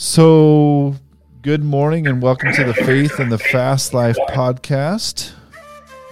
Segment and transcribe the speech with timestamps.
[0.00, 0.94] So,
[1.42, 5.32] good morning and welcome to the Faith and the Fast Life podcast.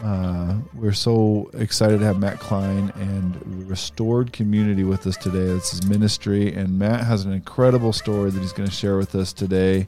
[0.02, 5.38] Uh, we're so excited to have Matt Klein and Restored Community with us today.
[5.38, 9.14] This is ministry, and Matt has an incredible story that he's going to share with
[9.14, 9.86] us today.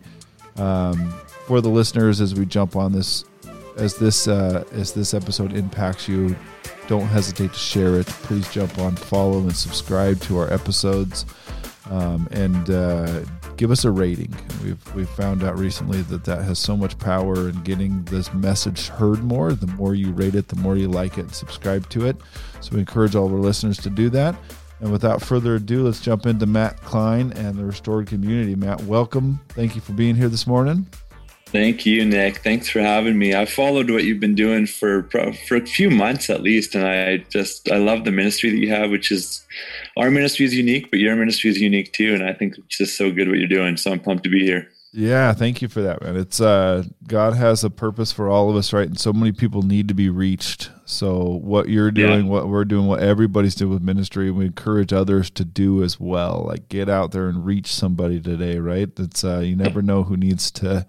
[0.54, 1.10] Um,
[1.48, 3.24] for the listeners, as we jump on this,
[3.76, 6.36] as this uh, as this episode impacts you,
[6.86, 8.06] don't hesitate to share it.
[8.06, 11.26] Please jump on, follow, and subscribe to our episodes,
[11.90, 13.20] um, and uh,
[13.56, 14.34] give us a rating.
[14.62, 18.88] We've we've found out recently that that has so much power in getting this message
[18.88, 19.52] heard more.
[19.52, 22.16] The more you rate it, the more you like it, subscribe to it.
[22.60, 24.36] So we encourage all of our listeners to do that.
[24.80, 28.54] And without further ado, let's jump into Matt Klein and the Restored Community.
[28.54, 29.40] Matt, welcome.
[29.48, 30.86] Thank you for being here this morning.
[31.50, 32.38] Thank you, Nick.
[32.38, 33.34] Thanks for having me.
[33.34, 37.18] I followed what you've been doing for for a few months at least, and I
[37.30, 39.46] just I love the ministry that you have, which is
[39.96, 42.98] our ministry is unique, but your ministry is unique too, and I think it's just
[42.98, 43.78] so good what you're doing.
[43.78, 44.68] So I'm pumped to be here.
[44.92, 46.16] Yeah, thank you for that, man.
[46.16, 48.86] It's uh God has a purpose for all of us, right?
[48.86, 50.70] And so many people need to be reached.
[50.84, 52.30] So what you're doing, yeah.
[52.30, 56.44] what we're doing, what everybody's doing with ministry, we encourage others to do as well.
[56.46, 58.90] Like get out there and reach somebody today, right?
[58.98, 60.86] It's uh you never know who needs to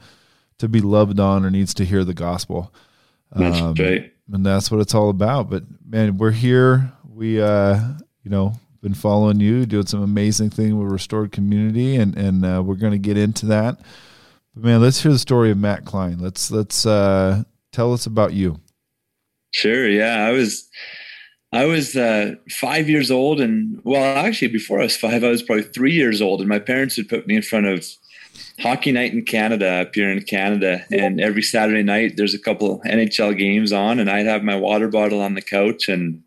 [0.59, 2.73] to be loved on or needs to hear the gospel.
[3.31, 4.11] That's um, right.
[4.31, 5.49] And that's what it's all about.
[5.49, 6.91] But man, we're here.
[7.11, 7.79] We, uh,
[8.23, 12.61] you know, been following you, doing some amazing thing with Restored Community, and and uh,
[12.63, 13.79] we're going to get into that.
[14.53, 16.19] But man, let's hear the story of Matt Klein.
[16.19, 18.59] Let's let's uh, tell us about you.
[19.51, 19.87] Sure.
[19.87, 20.69] Yeah, I was
[21.51, 25.43] I was uh, five years old, and well, actually, before I was five, I was
[25.43, 27.85] probably three years old, and my parents had put me in front of
[28.61, 30.85] hockey night in Canada up here in Canada.
[30.91, 34.87] And every Saturday night, there's a couple NHL games on, and I'd have my water
[34.87, 36.23] bottle on the couch and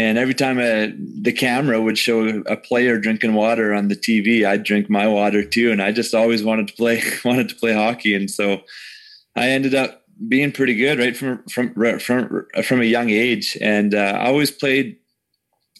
[0.00, 4.46] and every time a, the camera would show a player drinking water on the TV,
[4.46, 5.70] I'd drink my water too.
[5.70, 8.14] And I just always wanted to play, wanted to play hockey.
[8.14, 8.62] And so
[9.36, 13.58] I ended up being pretty good right from, from, from, from a young age.
[13.60, 14.96] And uh, I always played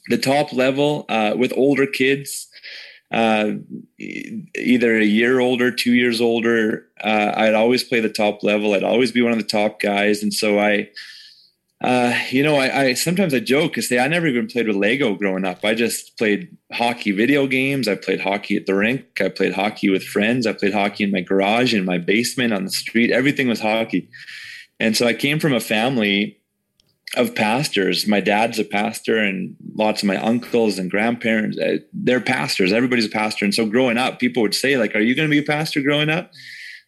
[0.08, 2.46] the top level uh, with older kids
[3.10, 3.52] uh,
[3.98, 6.86] either a year older, two years older.
[7.02, 8.74] Uh, I'd always play the top level.
[8.74, 10.90] I'd always be one of the top guys, and so I,
[11.82, 14.76] uh, you know, I, I, sometimes I joke and say I never even played with
[14.76, 15.64] Lego growing up.
[15.64, 17.88] I just played hockey video games.
[17.88, 19.20] I played hockey at the rink.
[19.20, 20.46] I played hockey with friends.
[20.46, 23.10] I played hockey in my garage, in my basement, on the street.
[23.10, 24.08] Everything was hockey,
[24.78, 26.39] and so I came from a family
[27.16, 28.06] of pastors.
[28.06, 32.72] My dad's a pastor, and lots of my uncles and grandparents, uh, they're pastors.
[32.72, 33.44] Everybody's a pastor.
[33.44, 35.82] And so growing up, people would say, like, are you going to be a pastor
[35.82, 36.30] growing up?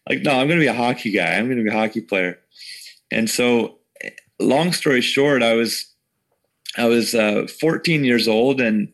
[0.09, 1.33] Like, no, I'm going to be a hockey guy.
[1.33, 2.39] I'm going to be a hockey player.
[3.11, 3.79] And so,
[4.39, 5.93] long story short, I was
[6.77, 8.91] I was uh, 14 years old and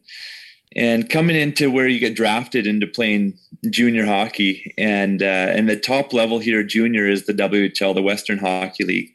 [0.76, 3.38] and coming into where you get drafted into playing
[3.72, 8.38] junior hockey and uh, and the top level here junior is the WHL, the Western
[8.38, 9.12] Hockey League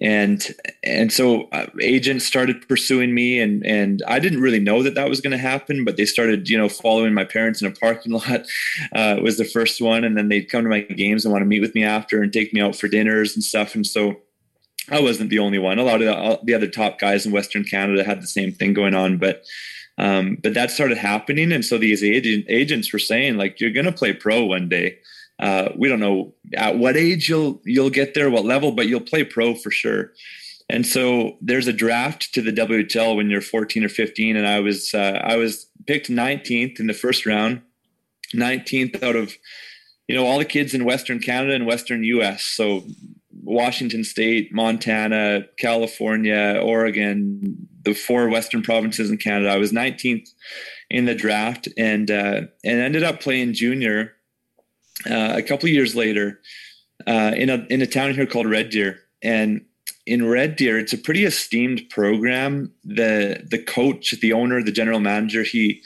[0.00, 4.94] and and so uh, agents started pursuing me and and I didn't really know that
[4.94, 7.72] that was going to happen but they started you know following my parents in a
[7.72, 8.46] parking lot
[8.94, 10.04] uh, was the first one.
[10.04, 12.32] And then they'd come to my games and want to meet with me after and
[12.32, 13.74] take me out for dinners and stuff.
[13.74, 14.20] And so
[14.90, 15.78] I wasn't the only one.
[15.78, 18.74] A lot of the, the other top guys in Western Canada had the same thing
[18.74, 19.44] going on but
[19.98, 21.52] um, but that started happening.
[21.52, 24.96] And so these agent, agents were saying like you're going to play pro one day
[25.40, 29.00] uh, we don't know at what age you'll you'll get there, what level, but you'll
[29.00, 30.12] play pro for sure.
[30.68, 34.60] And so there's a draft to the WHL when you're 14 or 15, and I
[34.60, 37.62] was uh, I was picked 19th in the first round,
[38.34, 39.34] 19th out of
[40.06, 42.44] you know all the kids in Western Canada and Western U.S.
[42.44, 42.84] So
[43.42, 49.50] Washington State, Montana, California, Oregon, the four Western provinces in Canada.
[49.50, 50.28] I was 19th
[50.90, 54.12] in the draft, and uh, and ended up playing junior
[55.08, 56.40] uh, a couple years later
[57.06, 59.64] uh, in a in a town here called Red Deer, and
[60.06, 62.72] in Red Deer, it's a pretty esteemed program.
[62.84, 65.82] the The coach, the owner, the general manager, he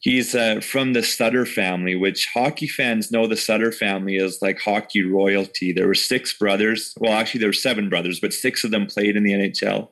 [0.00, 4.58] he's uh, from the Sutter family, which hockey fans know the Sutter family is like
[4.60, 5.72] hockey royalty.
[5.72, 6.94] There were six brothers.
[6.98, 9.88] Well, actually, there were seven brothers, but six of them played in the NHL.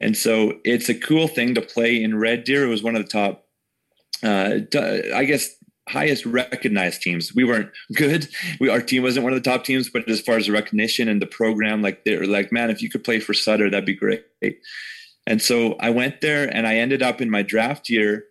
[0.00, 2.64] And so it's a cool thing to play in Red Deer.
[2.64, 3.46] It was one of the top,
[4.22, 4.60] uh,
[5.12, 5.56] I guess,
[5.88, 7.34] highest recognized teams.
[7.34, 8.28] We weren't good.
[8.60, 11.08] We our team wasn't one of the top teams, but as far as the recognition
[11.08, 13.94] and the program, like they're like, man, if you could play for Sutter, that'd be
[13.94, 14.24] great.
[15.26, 18.24] And so I went there, and I ended up in my draft year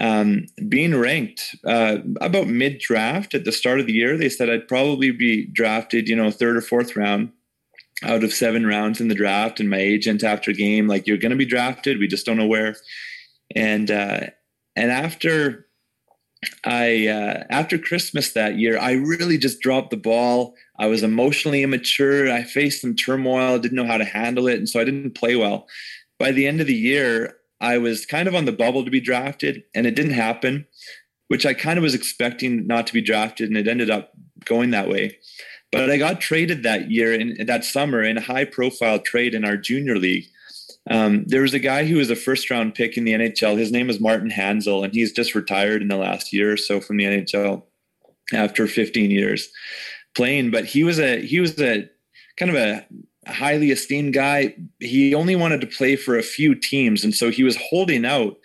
[0.00, 4.16] um, being ranked uh, about mid draft at the start of the year.
[4.16, 7.30] They said I'd probably be drafted, you know, third or fourth round
[8.02, 9.60] out of seven rounds in the draft.
[9.60, 11.98] And my agent after game, like, you're going to be drafted.
[11.98, 12.76] We just don't know where.
[13.54, 14.20] And uh,
[14.76, 15.66] and after
[16.64, 20.54] I uh, after Christmas that year, I really just dropped the ball.
[20.78, 22.30] I was emotionally immature.
[22.30, 25.36] I faced some turmoil, didn't know how to handle it, and so I didn't play
[25.36, 25.66] well.
[26.18, 29.00] By the end of the year, I was kind of on the bubble to be
[29.00, 30.66] drafted, and it didn't happen,
[31.28, 34.12] which I kind of was expecting not to be drafted, and it ended up
[34.44, 35.18] going that way.
[35.72, 39.44] But I got traded that year in that summer in a high profile trade in
[39.44, 40.26] our junior league.
[40.90, 43.58] Um, there was a guy who was a first round pick in the NHL.
[43.58, 46.80] His name was Martin Hanzal, and he's just retired in the last year or so
[46.80, 47.62] from the NHL
[48.32, 49.48] after 15 years
[50.14, 50.50] playing.
[50.50, 51.88] But he was a he was a
[52.36, 52.86] kind of a
[53.26, 54.54] highly esteemed guy.
[54.80, 58.36] He only wanted to play for a few teams, and so he was holding out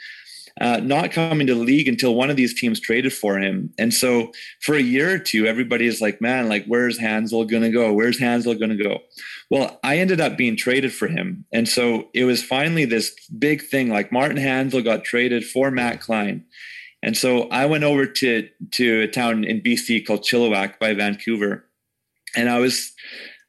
[0.60, 3.74] uh, not coming to the league until one of these teams traded for him.
[3.78, 7.64] And so for a year or two, everybody is like, man, like, where's Hanzal going
[7.64, 7.94] to go?
[7.94, 9.00] Where's Hanzal going to go?
[9.50, 11.46] Well, I ended up being traded for him.
[11.54, 16.02] And so it was finally this big thing like Martin Hanzal got traded for Matt
[16.02, 16.46] Klein.
[17.02, 21.66] And so I went over to, to a town in BC called Chilliwack by Vancouver.
[22.36, 22.94] And I was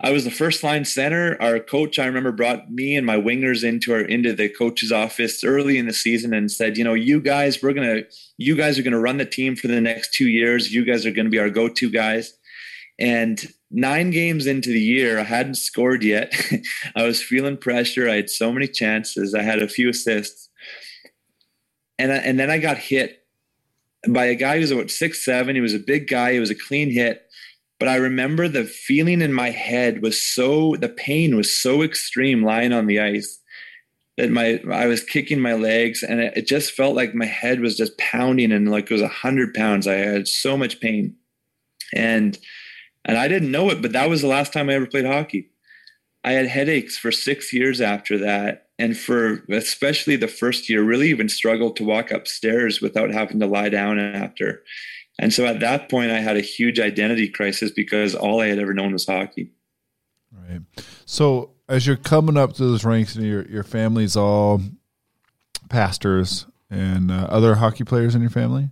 [0.03, 1.37] I was the first line center.
[1.43, 5.45] Our coach, I remember, brought me and my wingers into our into the coach's office
[5.45, 8.03] early in the season and said, you know, you guys, we're gonna,
[8.39, 10.73] you guys are gonna run the team for the next two years.
[10.73, 12.33] You guys are gonna be our go-to guys.
[12.99, 16.35] And nine games into the year, I hadn't scored yet.
[16.97, 18.09] I was feeling pressure.
[18.09, 19.35] I had so many chances.
[19.35, 20.49] I had a few assists,
[21.99, 23.27] and I, and then I got hit
[24.09, 25.57] by a guy who was about six seven.
[25.57, 26.33] He was a big guy.
[26.33, 27.30] He was a clean hit
[27.81, 32.45] but I remember the feeling in my head was so the pain was so extreme
[32.45, 33.41] lying on the ice
[34.19, 37.61] that my I was kicking my legs and it, it just felt like my head
[37.61, 39.89] was just pounding and like it was a hundred pounds.
[39.89, 41.17] I had so much pain,
[41.95, 42.39] and
[43.07, 45.51] and I didn't know it, but that was the last time I ever played hockey.
[46.23, 51.09] I had headaches for six years after that, and for especially the first year, really
[51.09, 54.63] even struggled to walk upstairs without having to lie down after.
[55.21, 58.59] And so at that point, I had a huge identity crisis because all I had
[58.59, 59.53] ever known was hockey.
[60.33, 60.63] Right.
[61.05, 64.63] So as you're coming up to those ranks, and your your family's all
[65.69, 68.71] pastors and uh, other hockey players in your family.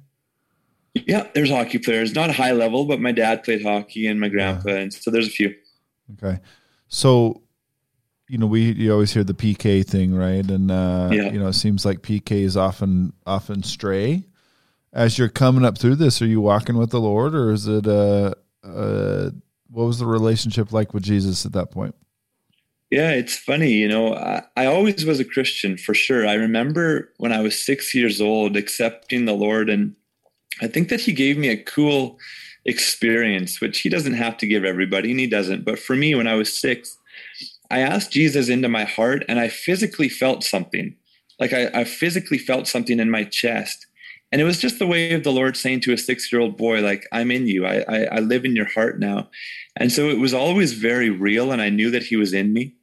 [0.95, 4.71] Yeah, there's hockey players, not high level, but my dad played hockey and my grandpa,
[4.71, 4.77] yeah.
[4.77, 5.55] and so there's a few.
[6.15, 6.41] Okay,
[6.89, 7.43] so
[8.27, 10.51] you know we you always hear the PK thing, right?
[10.51, 11.31] And uh, yeah.
[11.31, 14.25] you know it seems like PK is often often stray
[14.93, 17.87] as you're coming up through this, are you walking with the Lord, or is it
[17.87, 19.31] uh, uh,
[19.71, 21.95] what was the relationship like with Jesus at that point?
[22.91, 23.73] Yeah, it's funny.
[23.73, 26.27] You know, I, I, always was a Christian for sure.
[26.27, 29.95] I remember when I was six years old accepting the Lord, and
[30.63, 32.19] I think that He gave me a cool
[32.65, 35.67] experience, which He doesn't have to give everybody, and He doesn't.
[35.67, 36.97] But for me, when I was six,
[37.71, 40.97] I asked Jesus into my heart, and I physically felt something.
[41.39, 43.87] Like I, I physically felt something in my chest
[44.31, 46.57] and it was just the way of the lord saying to a six year old
[46.57, 47.67] boy like i'm in you.
[47.67, 49.29] I, I, I live in your heart now.
[49.77, 52.75] And so it was always very real and i knew that he was in me.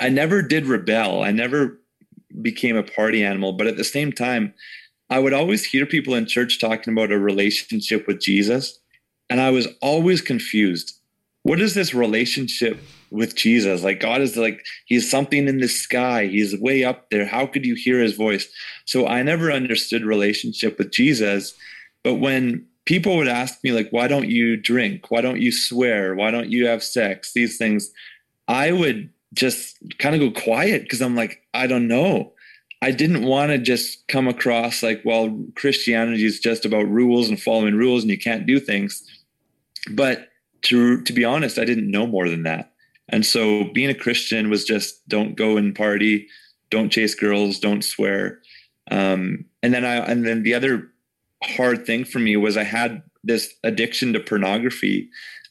[0.00, 1.22] I never did rebel.
[1.22, 1.80] I never
[2.40, 3.52] became a party animal.
[3.52, 4.54] But at the same time
[5.10, 8.78] i would always hear people in church talking about a relationship with jesus
[9.28, 10.98] and i was always confused.
[11.44, 12.78] What is this relationship
[13.12, 13.84] with Jesus.
[13.84, 16.26] Like God is like he's something in the sky.
[16.26, 17.26] He's way up there.
[17.26, 18.48] How could you hear his voice?
[18.86, 21.54] So I never understood relationship with Jesus.
[22.02, 25.10] But when people would ask me like why don't you drink?
[25.10, 26.14] Why don't you swear?
[26.14, 27.32] Why don't you have sex?
[27.32, 27.92] These things
[28.48, 32.32] I would just kind of go quiet because I'm like I don't know.
[32.80, 37.40] I didn't want to just come across like well Christianity is just about rules and
[37.40, 39.02] following rules and you can't do things.
[39.90, 40.28] But
[40.62, 42.71] to to be honest, I didn't know more than that.
[43.12, 46.26] And so being a Christian was just don't go and party,
[46.70, 48.40] don't chase girls, don't swear.
[48.90, 50.90] Um, and then I and then the other
[51.44, 55.10] hard thing for me was I had this addiction to pornography.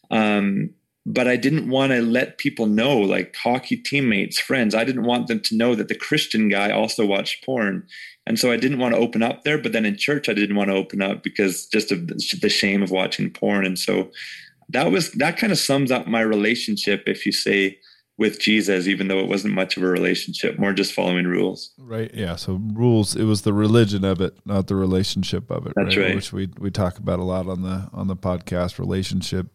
[0.09, 0.71] Um,
[1.05, 4.75] but I didn't want to let people know, like hockey teammates, friends.
[4.75, 7.87] I didn't want them to know that the Christian guy also watched porn.
[8.27, 9.57] And so I didn't want to open up there.
[9.57, 12.83] But then in church, I didn't want to open up because just of the shame
[12.83, 13.65] of watching porn.
[13.65, 14.11] And so
[14.71, 17.77] that was that kind of sums up my relationship if you say
[18.17, 21.71] with Jesus, even though it wasn't much of a relationship, more just following rules.
[21.79, 22.11] Right.
[22.13, 22.35] Yeah.
[22.35, 23.15] So rules.
[23.15, 25.73] It was the religion of it, not the relationship of it.
[25.75, 26.07] That's right.
[26.07, 26.15] right.
[26.15, 28.77] Which we we talk about a lot on the on the podcast.
[28.79, 29.47] Relationship,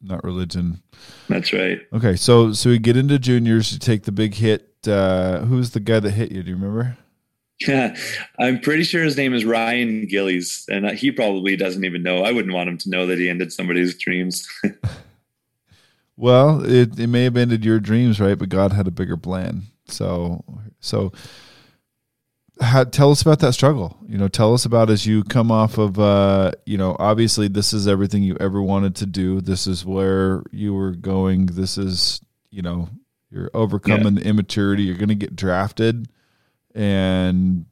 [0.00, 0.82] not religion.
[1.28, 1.80] That's right.
[1.92, 2.16] Okay.
[2.16, 3.72] So so we get into juniors.
[3.72, 4.68] You take the big hit.
[4.86, 6.42] Uh, who's the guy that hit you?
[6.42, 6.96] Do you remember?
[7.66, 7.96] Yeah,
[8.38, 12.22] I'm pretty sure his name is Ryan Gillies, and he probably doesn't even know.
[12.22, 14.48] I wouldn't want him to know that he ended somebody's dreams.
[16.16, 18.38] well, it, it may have ended your dreams, right?
[18.38, 19.62] But God had a bigger plan.
[19.86, 20.44] So,
[20.80, 21.12] so
[22.60, 23.96] how, tell us about that struggle.
[24.06, 27.72] You know, tell us about as you come off of, uh, you know, obviously this
[27.72, 29.40] is everything you ever wanted to do.
[29.40, 31.46] This is where you were going.
[31.46, 32.88] This is, you know,
[33.30, 34.22] you're overcoming yeah.
[34.22, 34.84] the immaturity.
[34.84, 36.08] You're going to get drafted,
[36.74, 37.66] and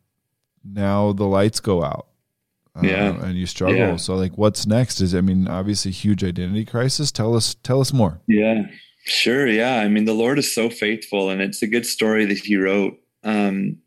[0.64, 2.06] now the lights go out.
[2.76, 3.76] Uh, yeah, and you struggle.
[3.76, 3.96] Yeah.
[3.96, 5.00] So, like, what's next?
[5.00, 7.10] Is I mean, obviously, huge identity crisis.
[7.10, 8.20] Tell us, tell us more.
[8.28, 8.62] Yeah,
[9.04, 9.46] sure.
[9.46, 12.56] Yeah, I mean, the Lord is so faithful, and it's a good story that He
[12.56, 12.98] wrote.
[13.24, 13.78] Um,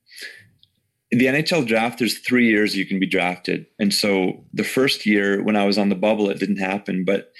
[1.17, 3.67] the NHL draft, there's three years you can be drafted.
[3.79, 7.05] And so the first year when I was on the bubble, it didn't happen.
[7.05, 7.31] But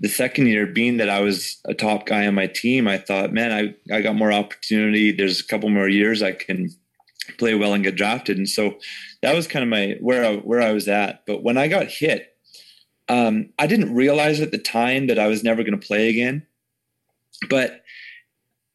[0.00, 3.32] the second year, being that I was a top guy on my team, I thought,
[3.32, 5.12] man, I, I got more opportunity.
[5.12, 6.68] There's a couple more years I can
[7.38, 8.38] play well and get drafted.
[8.38, 8.74] And so
[9.22, 11.24] that was kind of my where I, where I was at.
[11.26, 12.34] But when I got hit,
[13.08, 16.46] um, I didn't realize at the time that I was never going to play again.
[17.50, 17.82] But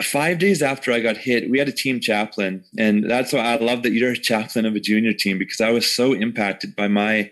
[0.01, 3.55] five days after I got hit, we had a team chaplain, and that's why I
[3.57, 6.87] love that you're a chaplain of a junior team because I was so impacted by
[6.87, 7.31] my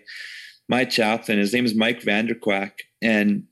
[0.68, 1.38] my chaplain.
[1.38, 3.44] His name is Mike Vanderquack, and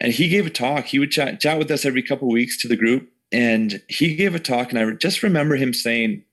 [0.00, 0.86] and he gave a talk.
[0.86, 4.34] He would chat chat with us every couple weeks to the group, and he gave
[4.34, 6.24] a talk, and I just remember him saying,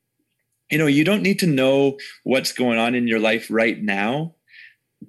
[0.71, 4.35] you know, you don't need to know what's going on in your life right now.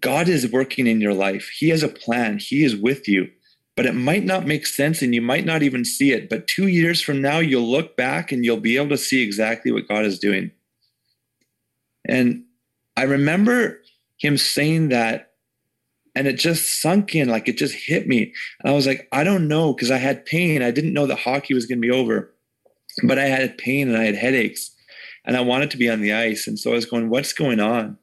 [0.01, 1.51] God is working in your life.
[1.57, 2.39] He has a plan.
[2.39, 3.29] He is with you
[3.77, 6.29] but it might not make sense and you might not even see it.
[6.29, 9.73] But two years from now, you'll look back and you'll be able to see exactly
[9.73, 10.51] what God is doing.
[12.07, 12.45] And
[12.97, 13.81] I remember
[14.19, 15.31] him saying that,
[16.15, 18.35] and it just sunk in, like it just hit me.
[18.61, 20.63] And I was like, I don't know, because I had pain.
[20.63, 22.35] I didn't know that hockey was going to be over,
[23.05, 24.72] but I had pain and I had headaches
[25.25, 26.47] and I wanted to be on the ice.
[26.47, 27.99] And so I was going, what's going on?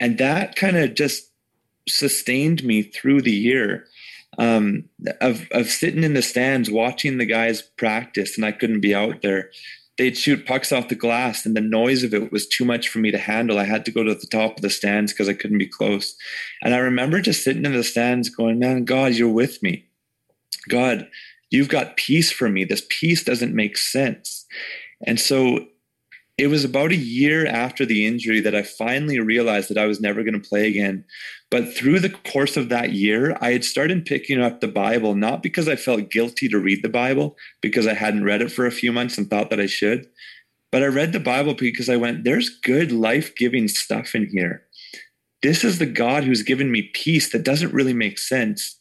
[0.00, 1.30] And that kind of just
[1.88, 3.86] sustained me through the year
[4.38, 4.84] um,
[5.20, 9.22] of of sitting in the stands watching the guys practice, and I couldn't be out
[9.22, 9.50] there.
[9.98, 12.98] They'd shoot pucks off the glass, and the noise of it was too much for
[12.98, 13.58] me to handle.
[13.58, 16.16] I had to go to the top of the stands because I couldn't be close.
[16.62, 19.84] And I remember just sitting in the stands, going, "Man, God, you're with me.
[20.68, 21.08] God,
[21.50, 22.64] you've got peace for me.
[22.64, 24.46] This peace doesn't make sense."
[25.06, 25.66] And so
[26.42, 30.00] it was about a year after the injury that I finally realized that I was
[30.00, 31.04] never going to play again.
[31.52, 35.40] But through the course of that year, I had started picking up the Bible, not
[35.40, 38.72] because I felt guilty to read the Bible, because I hadn't read it for a
[38.72, 40.08] few months and thought that I should.
[40.72, 44.64] But I read the Bible because I went, there's good life giving stuff in here.
[45.44, 48.80] This is the God who's given me peace that doesn't really make sense.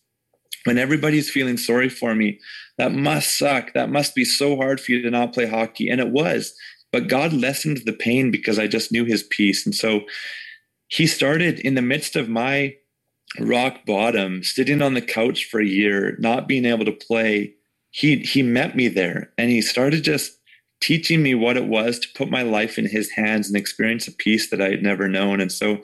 [0.64, 2.40] When everybody's feeling sorry for me,
[2.80, 3.74] that must suck.
[3.74, 5.90] That must be so hard for you to not play hockey.
[5.90, 6.56] And it was
[6.92, 9.66] but God lessened the pain because I just knew his peace.
[9.66, 10.02] And so
[10.88, 12.76] he started in the midst of my
[13.40, 17.54] rock bottom, sitting on the couch for a year, not being able to play.
[17.92, 20.38] He he met me there and he started just
[20.82, 24.12] teaching me what it was to put my life in his hands and experience a
[24.12, 25.40] peace that I had never known.
[25.40, 25.78] And so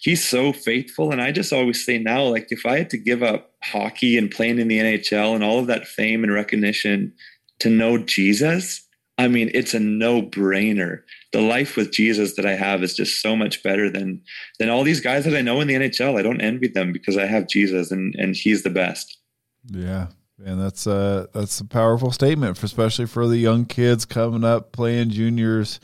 [0.00, 1.12] he's so faithful.
[1.12, 4.30] And I just always say now, like if I had to give up hockey and
[4.30, 7.12] playing in the NHL and all of that fame and recognition
[7.60, 8.86] to know Jesus,
[9.20, 11.02] I mean, it's a no brainer.
[11.32, 14.22] The life with Jesus that I have is just so much better than
[14.58, 16.18] than all these guys that I know in the NHL.
[16.18, 19.18] I don't envy them because I have Jesus and and He's the best.
[19.66, 20.06] Yeah,
[20.42, 24.72] and that's a that's a powerful statement, for, especially for the young kids coming up
[24.72, 25.80] playing juniors.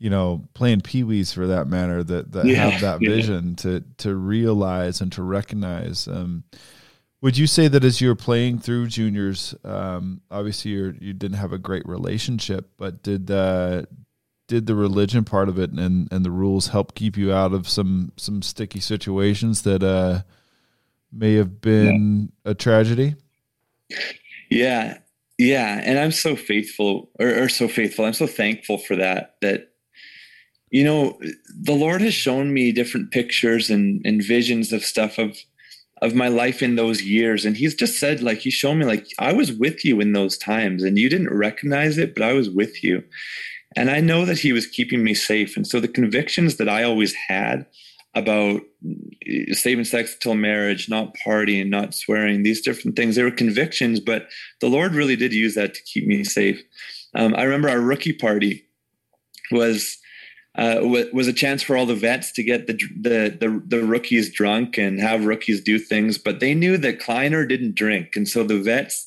[0.00, 3.62] You know, playing pee wees for that matter, that that yeah, have that vision yeah.
[3.62, 6.08] to to realize and to recognize.
[6.08, 6.42] Um,
[7.22, 11.36] would you say that as you were playing through juniors, um, obviously you you didn't
[11.36, 13.82] have a great relationship, but did uh,
[14.48, 17.68] did the religion part of it and and the rules help keep you out of
[17.68, 20.22] some some sticky situations that uh,
[21.12, 22.50] may have been yeah.
[22.52, 23.16] a tragedy?
[24.50, 24.98] Yeah,
[25.38, 28.04] yeah, and I'm so faithful, or, or so faithful.
[28.04, 29.36] I'm so thankful for that.
[29.40, 29.70] That
[30.70, 35.36] you know, the Lord has shown me different pictures and, and visions of stuff of
[36.02, 37.44] of my life in those years.
[37.44, 40.38] And he's just said like he showed me like i was with you in those
[40.38, 43.02] times and you didn't recognize it but i was with you.
[43.76, 45.56] And i know that he was keeping me safe.
[45.56, 47.66] And so the convictions that i always had
[48.14, 48.62] about
[49.52, 54.26] saving sex till marriage not partying not swearing these different things they were convictions but
[54.60, 56.60] the lord really did use that to keep me safe.
[57.14, 58.64] Um, i remember our rookie party
[59.52, 59.99] was
[60.56, 64.32] uh, was a chance for all the vets to get the, the, the the rookies
[64.32, 66.18] drunk and have rookies do things.
[66.18, 69.06] But they knew that Kleiner didn't drink, and so the vets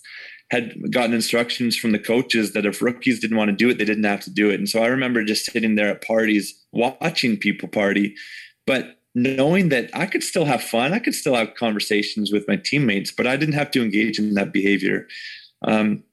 [0.51, 3.85] had gotten instructions from the coaches that if rookies didn't want to do it, they
[3.85, 4.55] didn't have to do it.
[4.55, 8.15] And so I remember just sitting there at parties watching people party,
[8.67, 12.55] but knowing that I could still have fun, I could still have conversations with my
[12.55, 15.07] teammates, but I didn't have to engage in that behavior.
[15.63, 16.03] Um,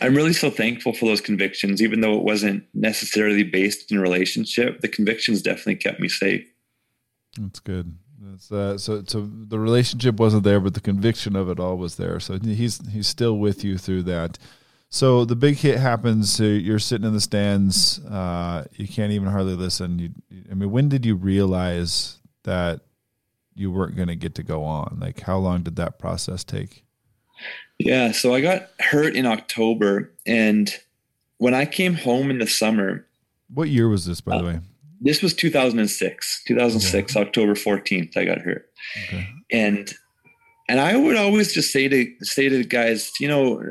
[0.00, 4.80] I'm really so thankful for those convictions, even though it wasn't necessarily based in relationship.
[4.80, 6.46] The convictions definitely kept me safe.
[7.38, 7.96] That's good.
[8.20, 9.04] That's uh, so.
[9.06, 12.20] So the relationship wasn't there, but the conviction of it all was there.
[12.20, 14.38] So he's he's still with you through that.
[14.88, 16.32] So the big hit happens.
[16.32, 18.04] So you're sitting in the stands.
[18.04, 19.98] Uh, you can't even hardly listen.
[19.98, 20.10] You,
[20.50, 22.80] I mean, when did you realize that
[23.54, 24.98] you weren't going to get to go on?
[25.00, 26.84] Like, how long did that process take?
[27.78, 30.74] Yeah, so I got hurt in October, and
[31.38, 33.06] when I came home in the summer.
[33.52, 34.60] What year was this, by uh, the way?
[35.00, 36.44] This was 2006.
[36.46, 37.26] 2006, okay.
[37.26, 38.70] October 14th, I got hurt.
[39.04, 39.28] Okay.
[39.52, 39.92] And
[40.68, 43.62] and I would always just say to say to the guys, you know,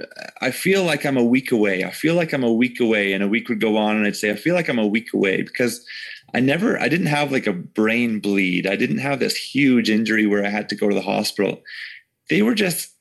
[0.41, 1.83] I feel like I'm a week away.
[1.83, 4.15] I feel like I'm a week away, and a week would go on, and I'd
[4.15, 5.85] say, I feel like I'm a week away because
[6.33, 8.65] I never, I didn't have like a brain bleed.
[8.65, 11.61] I didn't have this huge injury where I had to go to the hospital.
[12.29, 12.94] They were just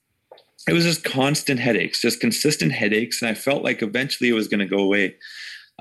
[0.67, 3.21] it was just constant headaches, just consistent headaches.
[3.21, 5.17] And I felt like eventually it was going to go away.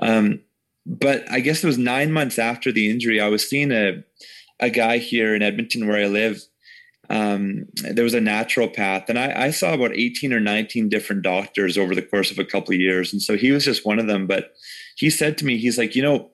[0.00, 0.40] Um,
[0.86, 4.04] but I guess it was nine months after the injury, I was seeing a,
[4.60, 6.42] a guy here in Edmonton where I live.
[7.10, 11.76] Um, there was a naturopath, and I, I, saw about 18 or 19 different doctors
[11.76, 13.12] over the course of a couple of years.
[13.12, 14.26] And so he was just one of them.
[14.26, 14.54] But
[14.96, 16.30] he said to me, he's like, you know,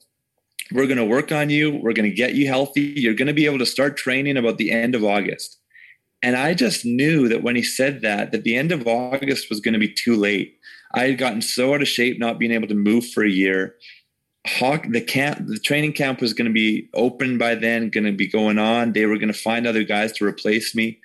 [0.73, 1.73] we're going to work on you.
[1.73, 2.83] We're going to get you healthy.
[2.83, 5.60] You're going to be able to start training about the end of August.
[6.23, 9.61] And I just knew that when he said that, that the end of August was
[9.61, 10.59] going to be too late.
[10.93, 13.77] I had gotten so out of shape, not being able to move for a year.
[14.47, 18.13] Hawk, the camp, the training camp was going to be open by then, going to
[18.13, 18.93] be going on.
[18.93, 20.99] They were going to find other guys to replace me.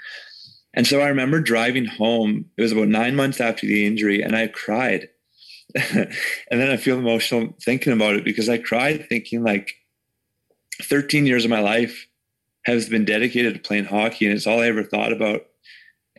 [0.74, 2.46] And so I remember driving home.
[2.58, 5.10] It was about nine months after the injury, and I cried.
[5.94, 6.10] and
[6.50, 9.74] then I feel emotional thinking about it because I cried thinking like
[10.82, 12.08] 13 years of my life
[12.66, 15.46] has been dedicated to playing hockey and it's all I ever thought about.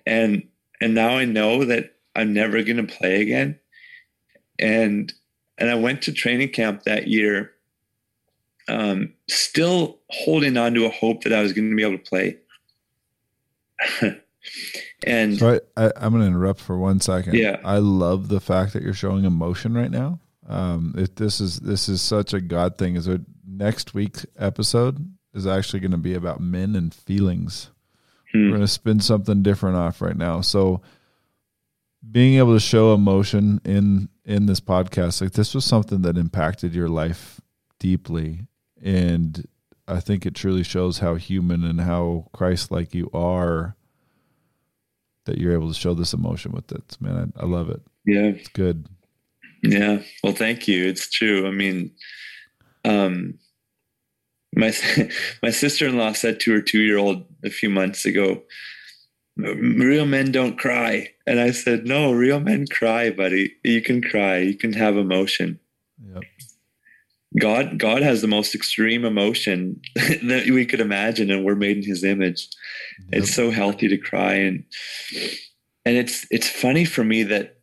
[0.06, 0.46] And
[0.80, 3.58] and now I know that I'm never going to play again.
[4.58, 5.12] And
[5.58, 7.52] and I went to training camp that year
[8.68, 12.04] um, still holding on to a hope that I was going to be able to
[12.04, 12.38] play.
[15.06, 17.34] and so I, I, am going to interrupt for one second.
[17.34, 20.20] Yeah, I love the fact that you're showing emotion right now.
[20.48, 22.96] Um, it, this is this is such a God thing.
[22.96, 25.15] Is it next week's episode?
[25.36, 27.70] Is actually going to be about men and feelings.
[28.32, 28.44] Hmm.
[28.44, 30.40] We're going to spin something different off right now.
[30.40, 30.80] So
[32.10, 36.74] being able to show emotion in in this podcast like this was something that impacted
[36.74, 37.40] your life
[37.78, 38.40] deeply
[38.82, 39.46] and
[39.88, 43.76] I think it truly shows how human and how Christ like you are
[45.24, 46.96] that you're able to show this emotion with it.
[47.00, 47.82] Man, I, I love it.
[48.04, 48.22] Yeah.
[48.22, 48.88] It's good.
[49.62, 50.02] Yeah.
[50.22, 50.86] Well, thank you.
[50.86, 51.46] It's true.
[51.46, 51.92] I mean,
[52.84, 53.38] um,
[54.56, 54.72] my
[55.42, 58.42] my sister-in-law said to her two-year-old a few months ago
[59.36, 61.08] real men don't cry.
[61.26, 63.54] And i said no real men cry buddy.
[63.62, 64.38] You can cry.
[64.38, 65.60] You can have emotion.
[66.14, 66.24] Yep.
[67.38, 71.84] god god has the most extreme emotion that we could imagine and we're made in
[71.84, 72.48] his image.
[73.10, 73.22] Yep.
[73.22, 74.64] it's so healthy to cry and
[75.84, 77.58] and it's it's funny for me that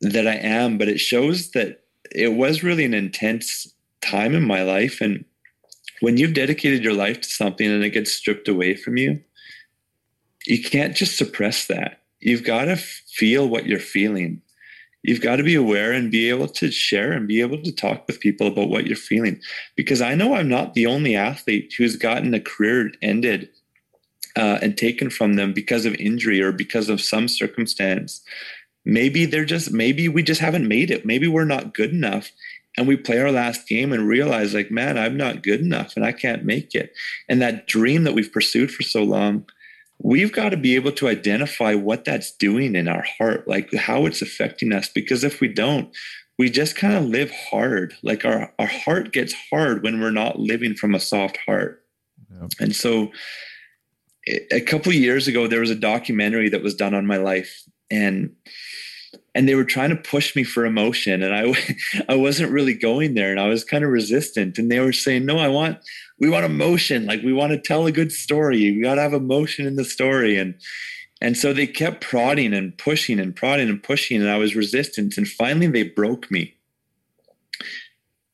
[0.00, 4.62] that i am but it shows that it was really an intense time in my
[4.62, 5.24] life and
[6.00, 9.20] when you've dedicated your life to something and it gets stripped away from you,
[10.46, 12.02] you can't just suppress that.
[12.20, 14.42] You've got to feel what you're feeling.
[15.02, 18.06] You've got to be aware and be able to share and be able to talk
[18.06, 19.40] with people about what you're feeling.
[19.76, 23.48] Because I know I'm not the only athlete who's gotten a career ended
[24.34, 28.20] uh, and taken from them because of injury or because of some circumstance.
[28.84, 31.06] Maybe they're just, maybe we just haven't made it.
[31.06, 32.30] Maybe we're not good enough
[32.76, 36.04] and we play our last game and realize like man i'm not good enough and
[36.04, 36.92] i can't make it.
[37.28, 39.46] And that dream that we've pursued for so long
[39.98, 44.06] we've got to be able to identify what that's doing in our heart like how
[44.06, 44.88] it's affecting us.
[44.88, 45.94] Because if we don't
[46.38, 47.94] we just kind of live hard.
[48.02, 51.82] Like our, our heart gets hard when we're not living from a soft heart.
[52.30, 52.50] Yep.
[52.60, 53.12] and so
[54.50, 58.34] a couple years ago there was a documentary that was done on my life and
[59.36, 61.52] and they were trying to push me for emotion and i
[62.08, 65.24] i wasn't really going there and i was kind of resistant and they were saying
[65.24, 65.78] no i want
[66.18, 69.12] we want emotion like we want to tell a good story you got to have
[69.12, 70.54] emotion in the story and
[71.20, 75.16] and so they kept prodding and pushing and prodding and pushing and i was resistant
[75.16, 76.54] and finally they broke me.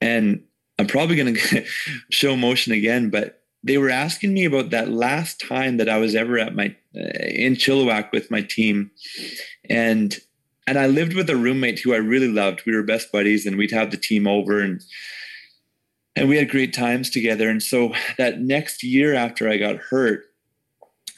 [0.00, 0.42] And
[0.78, 1.64] i'm probably going to
[2.10, 6.14] show emotion again but they were asking me about that last time that i was
[6.14, 8.90] ever at my uh, in chilliwack with my team
[9.68, 10.20] and
[10.66, 12.62] and I lived with a roommate who I really loved.
[12.64, 14.82] We were best buddies, and we'd have the team over and
[16.14, 17.48] and we had great times together.
[17.48, 20.26] And so that next year after I got hurt,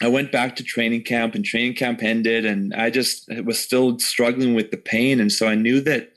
[0.01, 3.99] I went back to training camp and training camp ended and I just was still
[3.99, 5.21] struggling with the pain.
[5.21, 6.13] And so I knew that,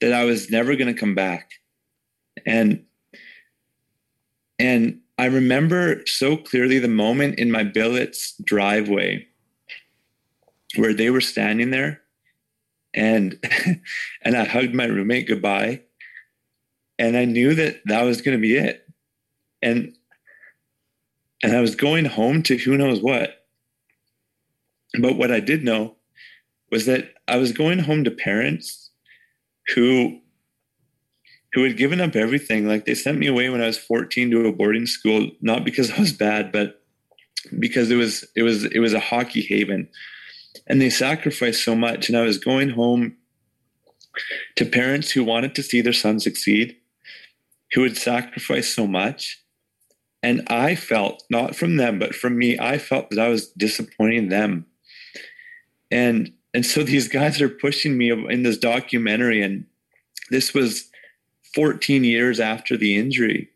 [0.00, 1.50] that I was never going to come back.
[2.46, 2.84] And,
[4.58, 9.26] and I remember so clearly the moment in my billet's driveway
[10.76, 12.00] where they were standing there
[12.94, 13.38] and,
[14.22, 15.82] and I hugged my roommate goodbye
[16.98, 18.86] and I knew that that was going to be it.
[19.62, 19.94] And
[21.42, 23.46] and I was going home to who knows what.
[24.98, 25.96] But what I did know
[26.70, 28.90] was that I was going home to parents
[29.74, 30.20] who
[31.52, 32.66] who had given up everything.
[32.66, 35.90] Like they sent me away when I was 14 to a boarding school, not because
[35.90, 36.82] I was bad, but
[37.58, 39.88] because it was it was it was a hockey haven.
[40.66, 42.08] And they sacrificed so much.
[42.08, 43.16] And I was going home
[44.56, 46.76] to parents who wanted to see their son succeed,
[47.72, 49.44] who had sacrificed so much
[50.24, 54.30] and I felt, not from them, but from me, I felt that I was disappointing
[54.30, 54.64] them.
[55.90, 59.66] And and so these guys are pushing me in this documentary, and
[60.30, 60.88] this was
[61.54, 63.50] 14 years after the injury.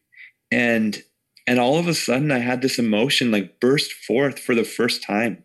[0.53, 1.03] And
[1.47, 5.03] and all of a sudden I had this emotion like burst forth for the first
[5.03, 5.43] time.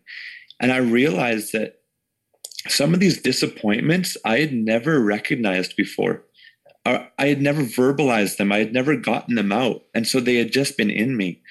[0.63, 1.81] And I realized that
[2.69, 6.23] some of these disappointments I had never recognized before.
[6.85, 8.53] I had never verbalized them.
[8.53, 9.83] I had never gotten them out.
[9.93, 11.41] And so they had just been in me.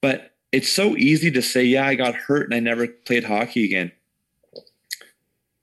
[0.00, 3.66] But it's so easy to say, yeah, I got hurt and I never played hockey
[3.66, 3.92] again.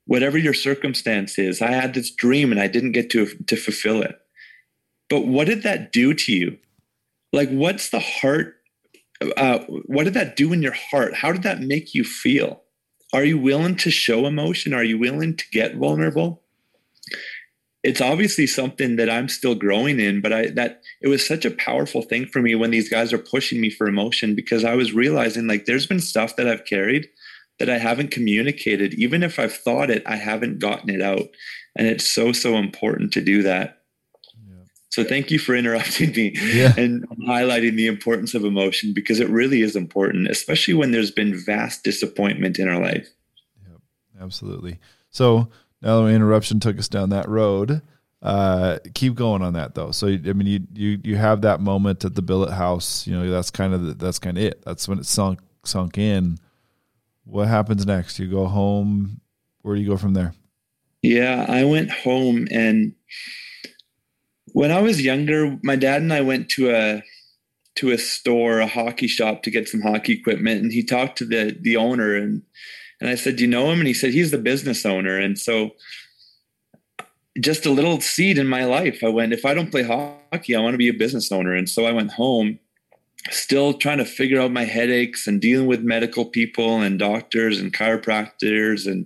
[0.06, 4.04] Whatever your circumstance is, I had this dream and I didn't get to, to fulfill
[4.04, 4.22] it.
[5.10, 6.60] But what did that do to you?
[7.34, 8.54] Like, what's the heart?
[9.36, 11.16] Uh, what did that do in your heart?
[11.16, 12.62] How did that make you feel?
[13.14, 14.74] Are you willing to show emotion?
[14.74, 16.44] Are you willing to get vulnerable?
[17.88, 21.52] it's obviously something that I'm still growing in, but I that it was such a
[21.52, 24.92] powerful thing for me when these guys are pushing me for emotion because I was
[24.92, 27.08] realizing like there's been stuff that I've carried
[27.60, 28.94] that I haven't communicated.
[28.96, 31.30] Even if I've thought it, I haven't gotten it out.
[31.78, 33.84] And it's so, so important to do that.
[34.90, 36.74] So thank you for interrupting me yeah.
[36.78, 41.38] and highlighting the importance of emotion because it really is important, especially when there's been
[41.38, 43.08] vast disappointment in our life.
[43.70, 43.82] Yep,
[44.22, 44.80] absolutely.
[45.10, 45.50] So
[45.82, 47.82] now the interruption took us down that road.
[48.22, 49.92] Uh, keep going on that though.
[49.92, 53.06] So I mean, you you you have that moment at the billet house.
[53.06, 54.64] You know, that's kind of the, that's kind of it.
[54.66, 56.38] That's when it sunk sunk in.
[57.26, 58.18] What happens next?
[58.20, 59.22] You go home.
[59.62, 60.34] Where do you go from there?
[61.04, 62.96] Yeah, I went home and
[64.54, 67.04] when I was younger, my dad and I went to a
[67.76, 71.26] to a store, a hockey shop to get some hockey equipment and he talked to
[71.26, 72.42] the the owner and
[73.00, 73.80] and I said, Do you know him?
[73.80, 75.20] And he said, He's the business owner.
[75.20, 75.72] And so
[77.40, 79.04] just a little seed in my life.
[79.04, 81.54] I went, if I don't play hockey, I want to be a business owner.
[81.54, 82.60] And so I went home,
[83.30, 87.74] still trying to figure out my headaches and dealing with medical people and doctors and
[87.74, 89.06] chiropractors and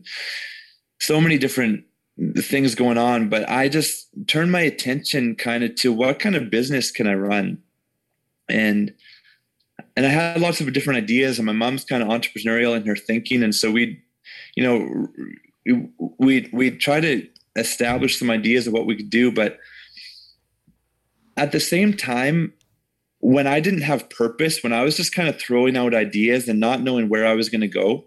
[1.00, 1.84] so many different
[2.38, 3.30] things going on.
[3.30, 7.14] But I just turned my attention kind of to what kind of business can I
[7.14, 7.58] run?
[8.50, 8.94] And
[9.96, 11.40] and I had lots of different ideas.
[11.40, 14.02] And my mom's kind of entrepreneurial in her thinking, and so we,
[14.56, 19.60] you know, we we try to establish some ideas of what we could do, but
[21.38, 22.54] at the same time,
[23.20, 26.60] when I didn't have purpose, when I was just kind of throwing out ideas and
[26.60, 28.06] not knowing where I was going to go,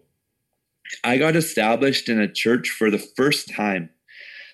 [1.02, 3.90] I got established in a church for the first time.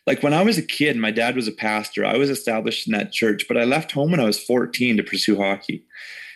[0.07, 2.05] Like when I was a kid, my dad was a pastor.
[2.05, 5.03] I was established in that church, but I left home when I was 14 to
[5.03, 5.85] pursue hockey.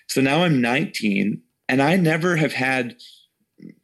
[0.08, 2.96] So now I'm 19 and I never have had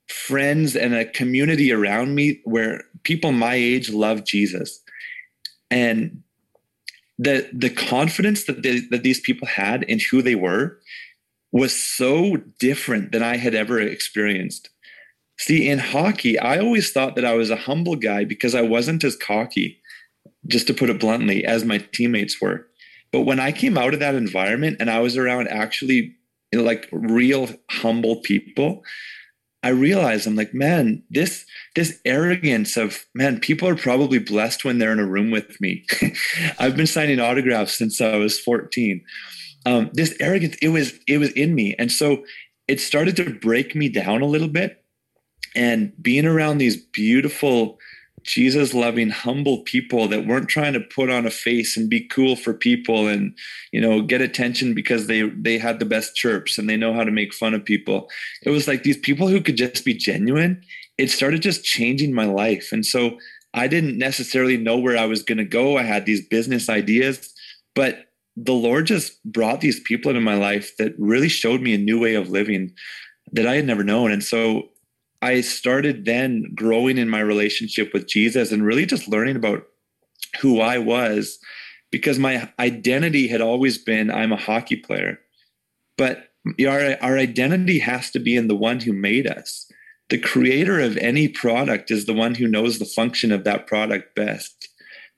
[0.08, 4.82] friends and a community around me where people my age love Jesus.
[5.70, 6.22] And
[7.18, 10.78] the the confidence that they, that these people had in who they were
[11.52, 14.70] was so different than I had ever experienced.
[15.40, 19.04] See, in hockey, I always thought that I was a humble guy because I wasn't
[19.04, 19.80] as cocky,
[20.46, 22.66] just to put it bluntly, as my teammates were.
[23.10, 26.14] But when I came out of that environment and I was around actually
[26.52, 28.84] you know, like real humble people,
[29.62, 34.78] I realized I'm like, man, this this arrogance of man, people are probably blessed when
[34.78, 35.86] they're in a room with me.
[36.58, 39.02] I've been signing autographs since I was 14.
[39.64, 42.24] Um, this arrogance, it was it was in me, and so
[42.68, 44.79] it started to break me down a little bit.
[45.54, 47.78] And being around these beautiful
[48.22, 52.36] Jesus loving, humble people that weren't trying to put on a face and be cool
[52.36, 53.34] for people and,
[53.72, 57.02] you know, get attention because they they had the best chirps and they know how
[57.04, 58.10] to make fun of people.
[58.42, 60.62] It was like these people who could just be genuine.
[60.98, 62.72] It started just changing my life.
[62.72, 63.18] And so
[63.54, 65.78] I didn't necessarily know where I was going to go.
[65.78, 67.32] I had these business ideas,
[67.74, 71.78] but the Lord just brought these people into my life that really showed me a
[71.78, 72.72] new way of living.
[73.32, 74.10] that I had never known.
[74.10, 74.68] And so
[75.22, 79.66] I started then growing in my relationship with Jesus and really just learning about
[80.40, 81.38] who I was
[81.90, 85.18] because my identity had always been I'm a hockey player.
[85.98, 86.28] But
[86.66, 89.70] our, our identity has to be in the one who made us.
[90.08, 94.14] The creator of any product is the one who knows the function of that product
[94.16, 94.68] best.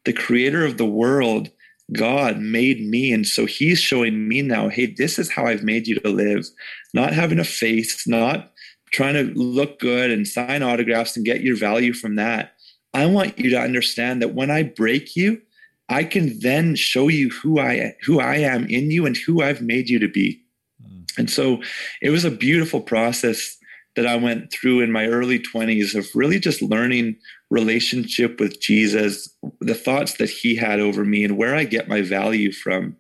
[0.05, 1.51] The creator of the world,
[1.93, 3.13] God, made me.
[3.13, 6.47] And so he's showing me now, hey, this is how I've made you to live.
[6.93, 8.52] Not having a face, not
[8.93, 12.53] trying to look good and sign autographs and get your value from that.
[12.95, 15.41] I want you to understand that when I break you,
[15.89, 19.63] I can then show you who I who I am in you and who I've
[19.63, 20.41] made you to be.
[20.83, 21.19] Mm.
[21.19, 21.63] And so
[22.01, 23.57] it was a beautiful process
[23.95, 27.17] that I went through in my early 20s of really just learning
[27.51, 29.29] relationship with Jesus,
[29.61, 32.97] the thoughts that he had over me and where I get my value from,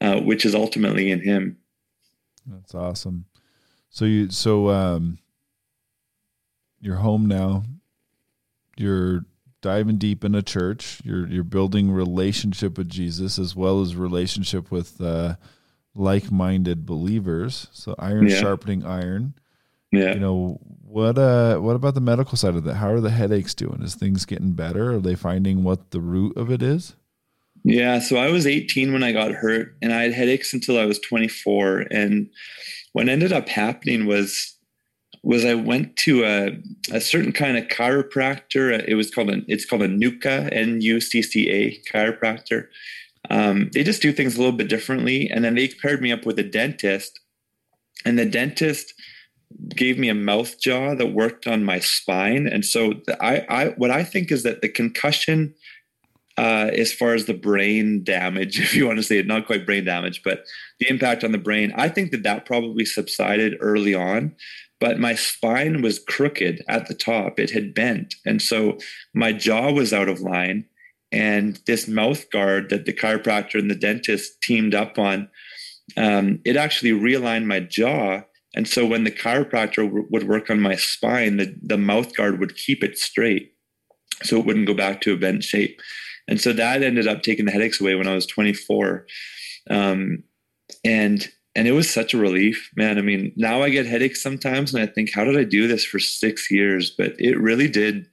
[0.00, 1.56] uh, which is ultimately in him.
[2.46, 3.24] That's awesome.
[3.90, 5.18] So you so um
[6.86, 7.64] you're home now.
[8.76, 9.24] You're
[9.60, 11.00] diving deep in a church.
[11.04, 15.34] You're you're building relationship with Jesus as well as relationship with uh,
[15.96, 17.66] like-minded believers.
[17.72, 18.36] So iron yeah.
[18.36, 19.34] sharpening iron.
[19.90, 20.14] Yeah.
[20.14, 21.18] You know what?
[21.18, 22.74] Uh, what about the medical side of that?
[22.74, 23.82] How are the headaches doing?
[23.82, 24.94] Is things getting better?
[24.94, 26.94] Are they finding what the root of it is?
[27.64, 27.98] Yeah.
[27.98, 31.00] So I was 18 when I got hurt, and I had headaches until I was
[31.00, 31.86] 24.
[31.90, 32.30] And
[32.92, 34.55] what ended up happening was
[35.26, 36.56] was I went to a,
[36.92, 38.84] a certain kind of chiropractor.
[38.86, 42.68] It was called an it's called a NUCCA N U C C A chiropractor.
[43.28, 46.24] Um, they just do things a little bit differently, and then they paired me up
[46.24, 47.18] with a dentist,
[48.04, 48.94] and the dentist
[49.74, 52.46] gave me a mouth jaw that worked on my spine.
[52.46, 55.54] And so the, I, I what I think is that the concussion
[56.38, 59.66] uh, as far as the brain damage, if you want to say it, not quite
[59.66, 60.44] brain damage, but
[60.80, 64.34] the impact on the brain, I think that that probably subsided early on
[64.80, 67.38] but my spine was crooked at the top.
[67.38, 68.14] It had bent.
[68.24, 68.78] And so
[69.14, 70.66] my jaw was out of line.
[71.12, 75.28] And this mouth guard that the chiropractor and the dentist teamed up on,
[75.96, 78.22] um, it actually realigned my jaw.
[78.54, 82.38] And so when the chiropractor w- would work on my spine, the, the mouth guard
[82.40, 83.54] would keep it straight
[84.22, 85.80] so it wouldn't go back to a bent shape.
[86.28, 89.06] And so that ended up taking the headaches away when I was 24.
[89.70, 90.24] Um,
[90.84, 92.98] and and it was such a relief, man.
[92.98, 95.86] I mean, now I get headaches sometimes, and I think, how did I do this
[95.86, 96.90] for six years?
[96.90, 98.06] But it really did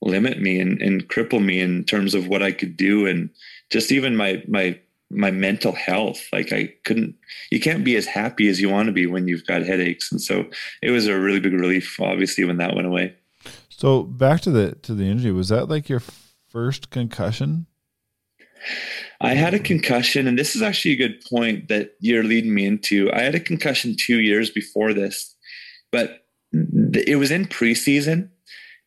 [0.00, 3.30] limit me and, and cripple me in terms of what I could do, and
[3.70, 4.78] just even my my
[5.10, 6.24] my mental health.
[6.32, 7.16] Like I couldn't,
[7.50, 10.22] you can't be as happy as you want to be when you've got headaches, and
[10.22, 10.46] so
[10.80, 13.16] it was a really big relief, obviously, when that went away.
[13.70, 16.02] So back to the to the injury, was that like your
[16.54, 17.66] first concussion?
[19.20, 22.64] I had a concussion, and this is actually a good point that you're leading me
[22.64, 23.12] into.
[23.12, 25.34] I had a concussion two years before this,
[25.90, 28.30] but it was in preseason.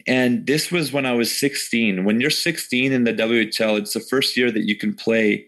[0.07, 2.05] And this was when I was 16.
[2.05, 5.45] When you're 16 in the WHL, it's the first year that you can play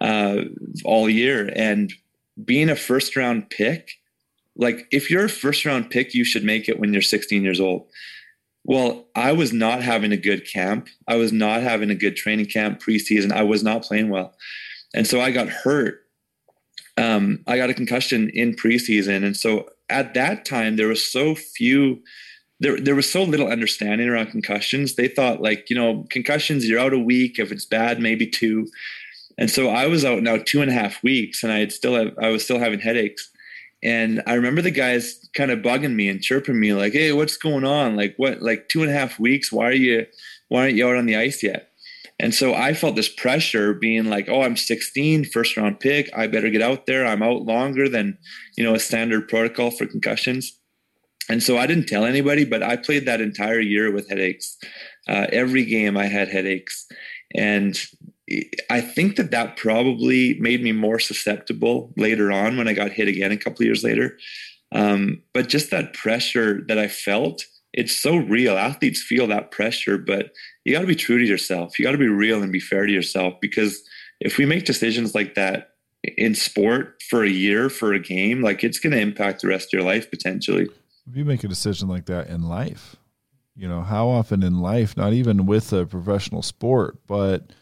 [0.00, 0.42] uh,
[0.84, 1.52] all year.
[1.54, 1.92] And
[2.44, 3.92] being a first round pick,
[4.56, 7.60] like if you're a first round pick, you should make it when you're 16 years
[7.60, 7.86] old.
[8.64, 10.88] Well, I was not having a good camp.
[11.08, 13.32] I was not having a good training camp preseason.
[13.32, 14.34] I was not playing well.
[14.94, 16.02] And so I got hurt.
[16.96, 19.24] Um, I got a concussion in preseason.
[19.24, 22.02] And so at that time, there was so few,
[22.58, 24.94] there, there was so little understanding around concussions.
[24.94, 27.38] They thought, like, you know, concussions, you're out a week.
[27.38, 28.68] If it's bad, maybe two.
[29.38, 31.94] And so I was out now two and a half weeks and I had still,
[31.94, 33.30] have, I was still having headaches.
[33.82, 37.36] And I remember the guys kind of bugging me and chirping me like, "Hey, what's
[37.36, 37.96] going on?
[37.96, 38.42] Like, what?
[38.42, 39.50] Like two and a half weeks?
[39.50, 40.06] Why are you?
[40.48, 41.70] Why aren't you out on the ice yet?"
[42.18, 46.10] And so I felt this pressure being like, "Oh, I'm 16, first round pick.
[46.14, 47.06] I better get out there.
[47.06, 48.18] I'm out longer than
[48.56, 50.58] you know a standard protocol for concussions."
[51.30, 54.58] And so I didn't tell anybody, but I played that entire year with headaches.
[55.08, 56.86] Uh, every game I had headaches,
[57.34, 57.80] and
[58.70, 63.08] I think that that probably made me more susceptible later on when I got hit
[63.08, 64.18] again a couple years later.
[64.72, 68.56] Um, but just that pressure that I felt, it's so real.
[68.56, 70.32] Athletes feel that pressure, but
[70.64, 71.78] you got to be true to yourself.
[71.78, 73.82] You got to be real and be fair to yourself because
[74.20, 75.70] if we make decisions like that
[76.16, 79.68] in sport for a year for a game, like it's going to impact the rest
[79.68, 80.68] of your life potentially.
[81.08, 82.96] If you make a decision like that in life,
[83.56, 87.52] you know, how often in life, not even with a professional sport, but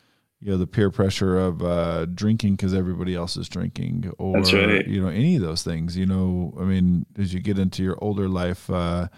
[0.40, 4.86] you know the peer pressure of uh, drinking because everybody else is drinking, or right.
[4.86, 5.96] you know any of those things.
[5.96, 9.08] You know, I mean, as you get into your older life, uh,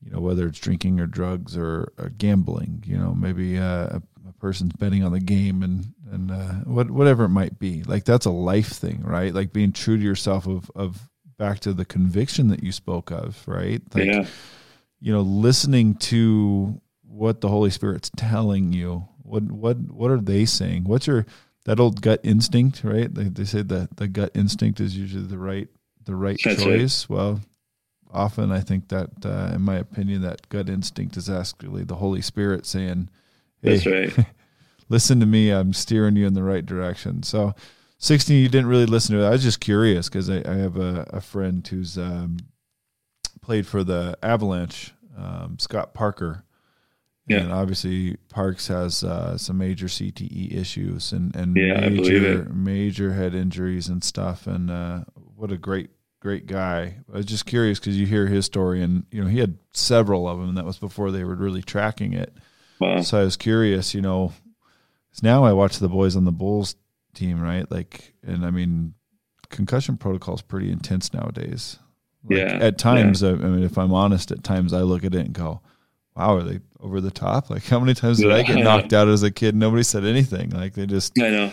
[0.00, 2.84] you know whether it's drinking or drugs or, or gambling.
[2.86, 6.90] You know, maybe uh, a, a, person's betting on the game and and uh, what
[6.90, 7.82] whatever it might be.
[7.82, 9.34] Like that's a life thing, right?
[9.34, 13.42] Like being true to yourself of of back to the conviction that you spoke of,
[13.46, 13.82] right?
[13.92, 14.26] Like, yeah.
[15.00, 19.08] You know, listening to what the Holy Spirit's telling you.
[19.34, 20.84] What what what are they saying?
[20.84, 21.26] What's your
[21.64, 23.12] that old gut instinct, right?
[23.12, 25.66] They, they say that the gut instinct is usually the right
[26.04, 27.10] the right That's choice.
[27.10, 27.16] Right.
[27.16, 27.40] Well,
[28.12, 32.22] often I think that, uh, in my opinion, that gut instinct is actually the Holy
[32.22, 33.08] Spirit saying,
[33.60, 34.26] "Hey, That's right.
[34.88, 35.50] listen to me.
[35.50, 37.56] I'm steering you in the right direction." So,
[37.98, 39.26] sixteen, you didn't really listen to it.
[39.26, 42.36] I was just curious because I, I, have a, a friend who's um,
[43.42, 46.44] played for the Avalanche, um, Scott Parker.
[47.26, 47.38] Yeah.
[47.38, 53.34] And obviously, Parks has uh, some major CTE issues and, and yeah, major major head
[53.34, 54.46] injuries and stuff.
[54.46, 56.96] And uh, what a great great guy.
[57.12, 60.28] I was just curious because you hear his story, and you know he had several
[60.28, 62.34] of them, and that was before they were really tracking it.
[62.80, 63.00] Wow.
[63.02, 64.32] So I was curious, you know,
[65.22, 66.76] now I watch the boys on the Bulls
[67.14, 67.70] team, right?
[67.70, 68.94] Like, and I mean,
[69.50, 71.78] concussion protocol is pretty intense nowadays.
[72.24, 72.58] Like, yeah.
[72.60, 73.30] At times, yeah.
[73.30, 75.60] I, I mean, if I'm honest, at times I look at it and go,
[76.16, 77.50] wow, are they over the top?
[77.50, 79.54] Like, how many times did yeah, I get knocked out as a kid?
[79.54, 80.50] Nobody said anything.
[80.50, 81.18] Like, they just.
[81.20, 81.52] I know.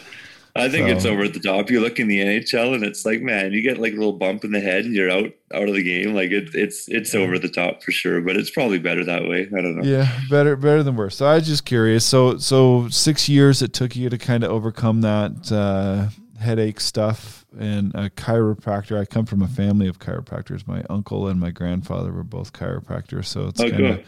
[0.56, 0.96] I think so.
[0.96, 1.70] it's over at the top.
[1.70, 4.44] You look in the NHL and it's like, man, you get like a little bump
[4.44, 6.14] in the head and you're out out of the game.
[6.14, 8.20] Like it, it's it's over the top for sure.
[8.20, 9.48] But it's probably better that way.
[9.58, 9.84] I don't know.
[9.84, 11.16] Yeah, better better than worse.
[11.16, 12.06] So I was just curious.
[12.06, 16.10] So so six years it took you to kind of overcome that uh,
[16.42, 19.00] headache stuff and a chiropractor.
[19.00, 20.68] I come from a family of chiropractors.
[20.68, 23.26] My uncle and my grandfather were both chiropractors.
[23.26, 24.06] So it's oh, kind of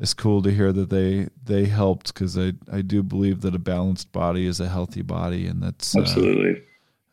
[0.00, 3.58] it's cool to hear that they they helped because I I do believe that a
[3.58, 6.60] balanced body is a healthy body, and that's uh, absolutely.
[6.60, 6.64] Uh,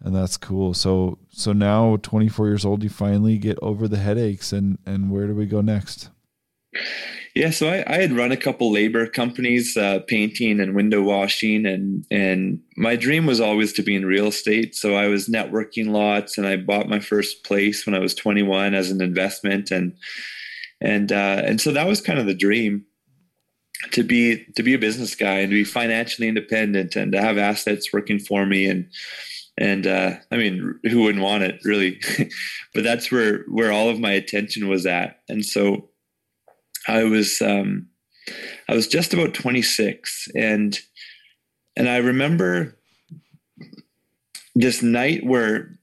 [0.03, 0.73] and that's cool.
[0.73, 5.27] So so now, 24 years old, you finally get over the headaches, and and where
[5.27, 6.09] do we go next?
[7.33, 11.65] Yeah, so I, I had run a couple labor companies, uh, painting and window washing,
[11.65, 14.75] and and my dream was always to be in real estate.
[14.75, 18.73] So I was networking lots, and I bought my first place when I was 21
[18.73, 19.93] as an investment, and
[20.81, 22.85] and uh, and so that was kind of the dream
[23.91, 27.37] to be to be a business guy and to be financially independent and to have
[27.37, 28.67] assets working for me.
[28.67, 28.89] And
[29.57, 32.01] and uh, I mean who wouldn't want it really?
[32.73, 35.19] But that's where where all of my attention was at.
[35.27, 35.89] And so
[36.87, 37.87] I was um,
[38.69, 40.79] I was just about 26 and
[41.75, 42.77] and I remember
[44.55, 45.77] this night where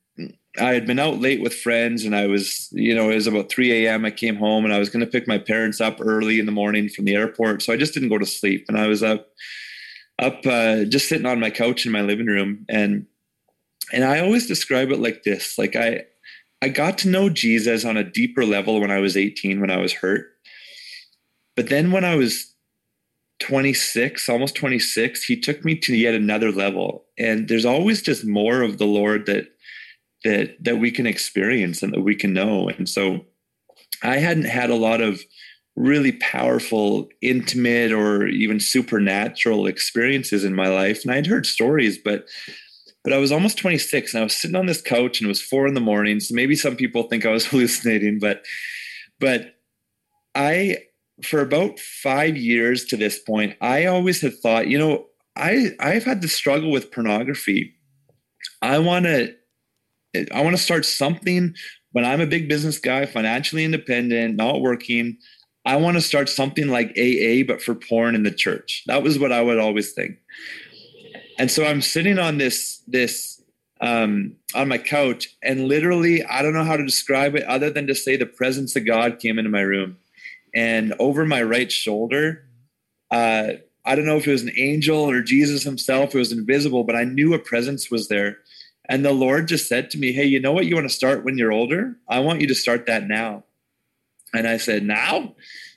[0.61, 3.51] I had been out late with friends and I was, you know, it was about
[3.51, 4.05] 3 a.m.
[4.05, 6.53] I came home and I was going to pick my parents up early in the
[6.53, 7.63] morning from the airport.
[7.63, 8.67] So I just didn't go to sleep.
[8.69, 9.29] And I was up,
[10.19, 12.67] up, uh, just sitting on my couch in my living room.
[12.69, 13.07] And,
[13.93, 15.59] and I always describe it like this.
[15.59, 16.05] Like I,
[16.61, 19.79] I got to know Jesus on a deeper level when I was 18, when I
[19.79, 20.27] was hurt.
[21.57, 22.55] But then when I was
[23.41, 27.05] 26, almost 26, he took me to yet another level.
[27.19, 29.47] And there's always just more of the Lord that,
[30.25, 32.69] that that we can experience and that we can know.
[32.69, 33.25] And so
[34.03, 35.21] i hadn't had a lot of
[35.75, 41.05] really powerful intimate or even supernatural experiences in my life.
[41.05, 42.27] And i'd heard stories but
[43.05, 45.43] but i was almost 26 and i was sitting on this couch and it was
[45.43, 46.21] four in the morning.
[46.21, 48.45] So maybe some people think i was hallucinating but
[49.21, 49.55] but
[50.35, 50.79] i
[51.23, 56.05] for about five years to this point i always had thought you know i i've
[56.05, 57.75] had to struggle with pornography.
[58.61, 59.35] I want to
[60.33, 61.55] I want to start something
[61.93, 65.19] when I'm a big business guy, financially independent, not working.
[65.65, 68.85] I want to start something like AA, but for porn in the church.
[68.87, 70.17] That was what I would always think.
[71.39, 73.43] And so I'm sitting on this, this,
[73.81, 77.87] um, on my couch, and literally, I don't know how to describe it other than
[77.87, 79.99] to say the presence of God came into my room.
[80.55, 82.45] And over my right shoulder,
[83.11, 83.53] uh,
[83.85, 86.97] I don't know if it was an angel or Jesus himself, it was invisible, but
[86.97, 88.39] I knew a presence was there.
[88.89, 91.25] And the Lord just said to me, Hey, you know what you want to start
[91.25, 91.97] when you're older?
[92.09, 93.45] I want you to start that now.
[94.33, 95.35] And I said, Now?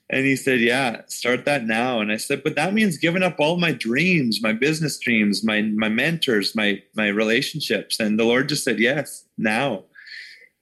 [0.10, 2.00] And he said, Yeah, start that now.
[2.00, 5.62] And I said, But that means giving up all my dreams, my business dreams, my
[5.62, 8.00] my mentors, my my relationships.
[8.00, 9.86] And the Lord just said, Yes, now.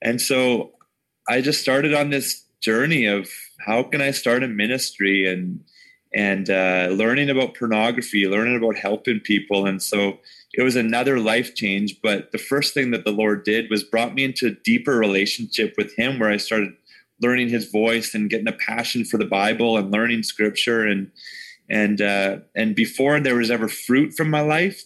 [0.01, 0.71] And so
[1.27, 3.29] I just started on this journey of
[3.65, 5.63] how can I start a ministry and
[6.13, 9.67] and uh, learning about pornography, learning about helping people.
[9.67, 10.19] And so
[10.53, 12.01] it was another life change.
[12.01, 15.75] But the first thing that the Lord did was brought me into a deeper relationship
[15.77, 16.73] with Him, where I started
[17.21, 20.85] learning His voice and getting a passion for the Bible and learning Scripture.
[20.85, 21.11] And
[21.69, 24.83] and uh, and before there was ever fruit from my life,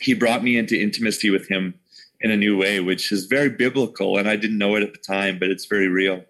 [0.00, 1.74] He brought me into intimacy with Him
[2.20, 4.18] in a new way, which is very biblical.
[4.18, 6.24] And I didn't know it at the time, but it's very real.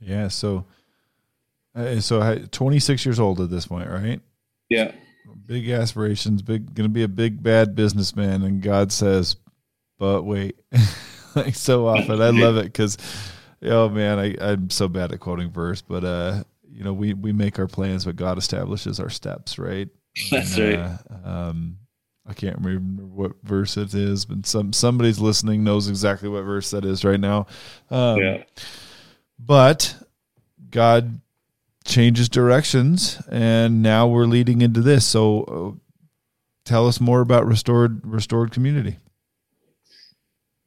[0.00, 0.28] Yeah.
[0.28, 0.66] So.
[1.74, 4.22] Uh, so 26 years old at this point, right?
[4.70, 4.92] Yeah
[5.46, 9.36] big aspirations, big going to be a big bad businessman, and God says,
[9.98, 10.58] "But wait,
[11.34, 12.20] like so often.
[12.20, 12.98] I love it because,
[13.62, 17.32] oh man, I, I'm so bad at quoting verse, but uh, you know, we we
[17.32, 19.88] make our plans, but God establishes our steps, right?
[20.30, 20.98] That's And, right.
[21.24, 21.78] uh, um,
[22.26, 26.70] I can't remember what verse it is, but some somebody's listening knows exactly what verse
[26.72, 27.46] that is right now.
[27.90, 28.42] Um, yeah.
[29.38, 29.94] but
[30.70, 31.20] God
[31.86, 35.06] changes directions, and now we're leading into this.
[35.06, 35.78] So, uh,
[36.64, 38.98] tell us more about restored restored community.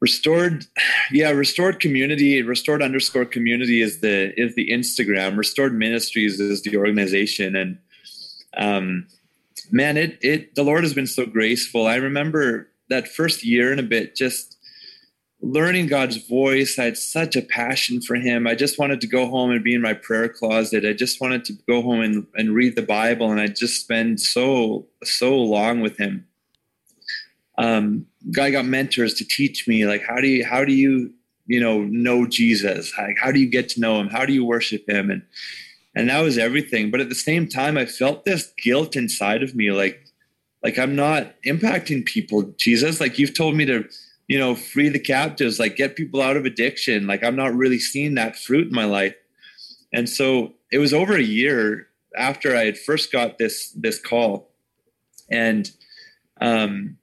[0.00, 0.64] restored
[1.12, 6.76] yeah restored community restored underscore community is the is the instagram restored ministries is the
[6.76, 7.78] organization and
[8.56, 9.06] um
[9.70, 13.78] man it it the lord has been so graceful i remember that first year and
[13.78, 14.49] a bit just
[15.42, 19.26] learning god's voice i had such a passion for him i just wanted to go
[19.26, 22.54] home and be in my prayer closet i just wanted to go home and, and
[22.54, 26.26] read the bible and i just spend so so long with him
[27.60, 28.06] um,
[28.40, 31.12] I got mentors to teach me like how do you how do you
[31.46, 32.96] you know know Jesus?
[32.96, 34.08] Like how do you get to know him?
[34.08, 35.10] How do you worship him?
[35.10, 35.22] And
[35.94, 36.90] and that was everything.
[36.90, 40.00] But at the same time, I felt this guilt inside of me, like
[40.62, 42.42] like I'm not impacting people.
[42.56, 43.84] Jesus, like you've told me to
[44.30, 47.08] you know free the captives, like get people out of addiction.
[47.08, 49.16] Like I'm not really seeing that fruit in my life.
[49.92, 54.52] And so it was over a year after I had first got this this call,
[55.28, 55.68] and
[56.40, 56.96] um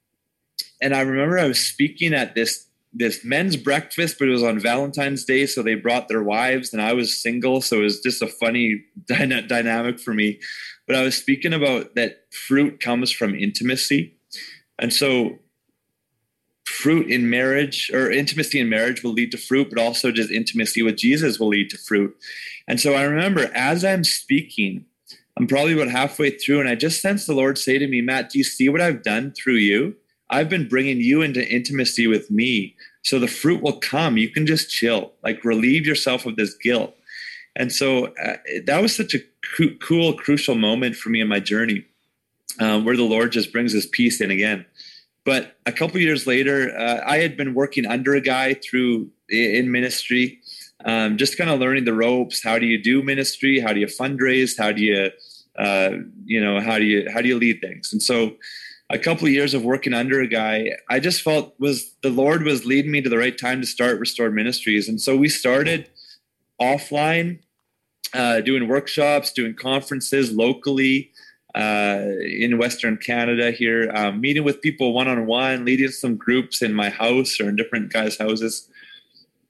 [0.80, 4.58] and I remember I was speaking at this this men's breakfast, but it was on
[4.58, 8.22] Valentine's Day, so they brought their wives, and I was single, so it was just
[8.22, 10.40] a funny dyna- dynamic for me.
[10.86, 14.16] But I was speaking about that fruit comes from intimacy,
[14.78, 15.40] and so
[16.78, 20.80] fruit in marriage or intimacy in marriage will lead to fruit, but also just intimacy
[20.80, 22.16] with Jesus will lead to fruit.
[22.68, 24.84] And so I remember as I'm speaking,
[25.36, 28.30] I'm probably about halfway through, and I just sensed the Lord say to me, Matt,
[28.30, 29.96] do you see what I've done through you?
[30.30, 32.76] I've been bringing you into intimacy with me.
[33.02, 34.16] So the fruit will come.
[34.16, 36.94] You can just chill, like relieve yourself of this guilt.
[37.56, 39.20] And so uh, that was such a
[39.56, 41.86] co- cool, crucial moment for me in my journey
[42.60, 44.64] um, where the Lord just brings his peace in again.
[45.28, 49.70] But a couple years later, uh, I had been working under a guy through in
[49.70, 50.38] ministry,
[50.86, 52.42] um, just kind of learning the ropes.
[52.42, 53.60] How do you do ministry?
[53.60, 54.56] How do you fundraise?
[54.56, 55.10] How do you,
[55.58, 55.90] uh,
[56.24, 57.92] you know, how do you how do you lead things?
[57.92, 58.36] And so
[58.88, 62.42] a couple of years of working under a guy, I just felt was the Lord
[62.44, 64.88] was leading me to the right time to start Restored Ministries.
[64.88, 65.90] And so we started
[66.58, 67.40] offline,
[68.14, 71.12] uh, doing workshops, doing conferences locally
[71.58, 76.62] uh, in Western Canada here, um, meeting with people one on one, leading some groups
[76.62, 78.68] in my house or in different guys' houses.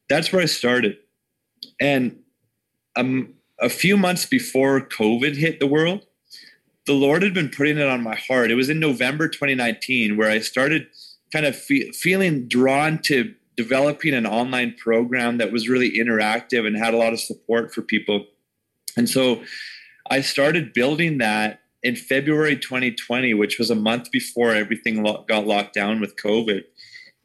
[0.09, 0.97] That's where I started.
[1.79, 2.19] And
[2.97, 6.07] um, a few months before COVID hit the world,
[6.87, 8.51] the Lord had been putting it on my heart.
[8.51, 10.87] It was in November 2019 where I started
[11.31, 16.75] kind of fe- feeling drawn to developing an online program that was really interactive and
[16.75, 18.25] had a lot of support for people.
[18.97, 19.43] And so
[20.11, 25.47] I started building that in February 2020, which was a month before everything lo- got
[25.47, 26.62] locked down with COVID.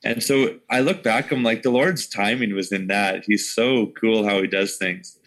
[0.05, 3.26] And so I look back, I'm like, the Lord's timing was in that.
[3.26, 5.20] He's so cool how he does things.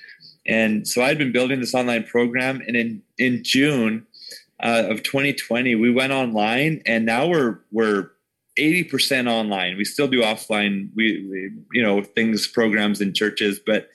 [0.46, 2.62] And so I'd been building this online program.
[2.66, 4.06] And in, in June,
[4.62, 8.10] uh, of 2020, we went online, and now we're we're
[8.58, 9.76] 80% online.
[9.76, 13.90] We still do offline, we, we, you know things, programs in churches, but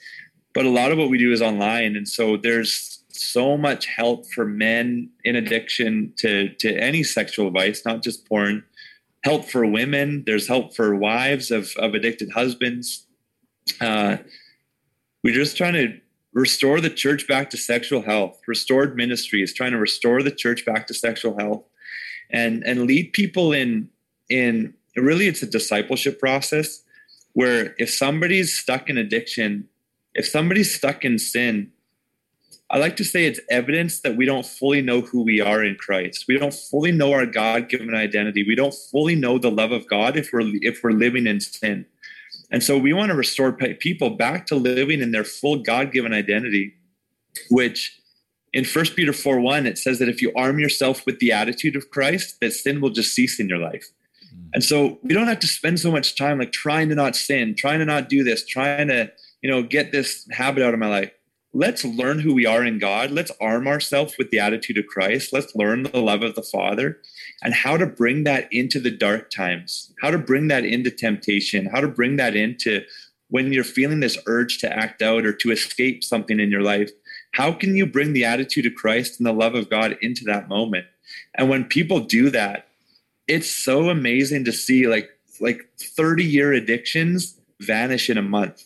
[0.53, 4.25] but a lot of what we do is online, and so there's so much help
[4.27, 8.63] for men in addiction to to any sexual vice, not just porn.
[9.23, 10.23] Help for women.
[10.25, 13.05] There's help for wives of of addicted husbands.
[13.79, 14.17] Uh,
[15.23, 15.99] we're just trying to
[16.33, 20.65] restore the church back to sexual health restored ministry is trying to restore the church
[20.65, 21.63] back to sexual health
[22.29, 23.89] and and lead people in
[24.29, 26.83] in really it's a discipleship process
[27.33, 29.67] where if somebody's stuck in addiction
[30.13, 31.69] if somebody's stuck in sin
[32.71, 35.75] i like to say it's evidence that we don't fully know who we are in
[35.75, 39.87] christ we don't fully know our god-given identity we don't fully know the love of
[39.87, 41.85] god if we're if we're living in sin
[42.51, 46.13] and so we want to restore people back to living in their full God given
[46.13, 46.73] identity,
[47.49, 47.97] which
[48.51, 51.77] in 1 Peter 4 1, it says that if you arm yourself with the attitude
[51.77, 53.87] of Christ, that sin will just cease in your life.
[54.25, 54.49] Mm-hmm.
[54.53, 57.55] And so we don't have to spend so much time like trying to not sin,
[57.55, 59.09] trying to not do this, trying to,
[59.41, 61.11] you know, get this habit out of my life.
[61.53, 63.11] Let's learn who we are in God.
[63.11, 65.33] Let's arm ourselves with the attitude of Christ.
[65.33, 66.99] Let's learn the love of the Father
[67.43, 71.65] and how to bring that into the dark times, how to bring that into temptation,
[71.65, 72.83] how to bring that into
[73.27, 76.91] when you're feeling this urge to act out or to escape something in your life.
[77.33, 80.47] How can you bring the attitude of Christ and the love of God into that
[80.47, 80.85] moment?
[81.35, 82.67] And when people do that,
[83.27, 88.63] it's so amazing to see like like 30 year addictions vanish in a month.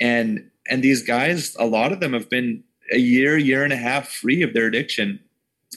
[0.00, 3.76] And and these guys, a lot of them have been a year, year and a
[3.76, 5.20] half free of their addiction.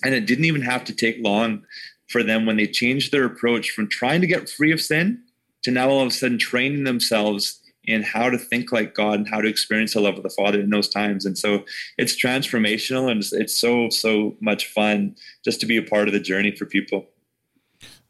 [0.03, 1.63] And it didn't even have to take long
[2.07, 5.21] for them when they changed their approach from trying to get free of sin
[5.63, 9.29] to now all of a sudden training themselves in how to think like God and
[9.29, 11.25] how to experience the love of the Father in those times.
[11.25, 11.63] And so
[11.97, 16.13] it's transformational and it's, it's so, so much fun just to be a part of
[16.13, 17.07] the journey for people.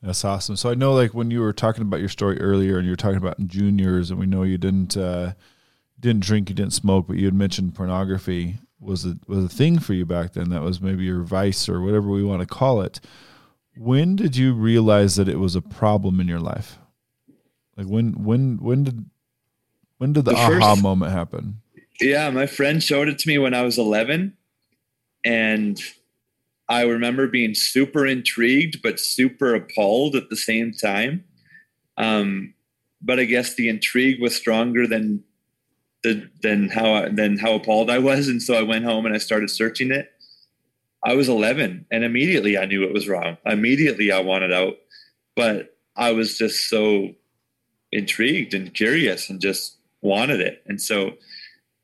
[0.01, 0.55] That's awesome.
[0.55, 2.97] So I know, like when you were talking about your story earlier, and you were
[2.97, 5.33] talking about juniors, and we know you didn't uh,
[5.99, 9.79] didn't drink, you didn't smoke, but you had mentioned pornography was a was a thing
[9.79, 10.49] for you back then.
[10.49, 12.99] That was maybe your vice or whatever we want to call it.
[13.75, 16.77] When did you realize that it was a problem in your life?
[17.75, 19.05] Like when when when did
[19.97, 21.61] when did the, the aha first, moment happen?
[21.99, 24.37] Yeah, my friend showed it to me when I was 11
[25.25, 25.81] and
[26.69, 31.23] I remember being super intrigued but super appalled at the same time.
[31.97, 32.53] Um,
[33.01, 35.23] but I guess the intrigue was stronger than
[36.03, 39.17] the, than how than how appalled I was, and so I went home and I
[39.17, 40.11] started searching it.
[41.03, 43.37] I was 11, and immediately I knew it was wrong.
[43.45, 44.77] Immediately I wanted out,
[45.35, 47.09] but I was just so
[47.91, 50.63] intrigued and curious and just wanted it.
[50.67, 51.13] And so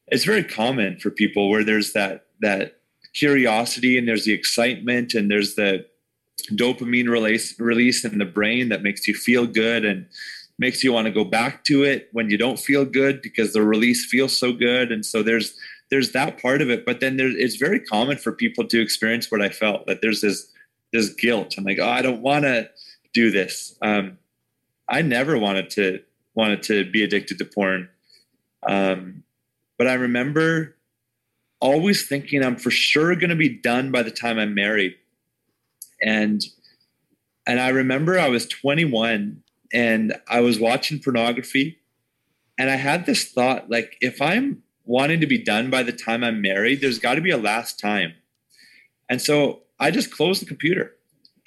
[0.07, 2.79] it's very common for people where there's that that
[3.13, 5.85] curiosity and there's the excitement and there's the
[6.51, 10.07] dopamine release release in the brain that makes you feel good and
[10.59, 13.61] makes you want to go back to it when you don't feel good because the
[13.61, 14.91] release feels so good.
[14.91, 15.55] And so there's
[15.89, 19.29] there's that part of it but then there, it's very common for people to experience
[19.29, 20.51] what i felt that there's this
[20.91, 21.53] this guilt.
[21.55, 22.67] I'm like oh i don't want to
[23.13, 23.77] do this.
[23.81, 24.17] Um,
[24.89, 25.99] i never wanted to
[26.33, 27.89] wanted to be addicted to porn.
[28.67, 29.23] Um,
[29.77, 30.75] but i remember
[31.59, 34.95] always thinking I'm for sure going to be done by the time I'm married.
[36.01, 36.43] And
[37.45, 39.42] and I remember I was 21
[39.73, 41.79] and I was watching pornography
[42.57, 46.23] and I had this thought like if I'm wanting to be done by the time
[46.23, 48.13] I'm married, there's got to be a last time.
[49.09, 50.95] And so I just closed the computer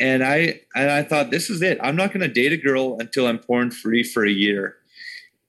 [0.01, 1.79] and I and I thought this is it.
[1.83, 4.77] I'm not going to date a girl until I'm porn free for a year.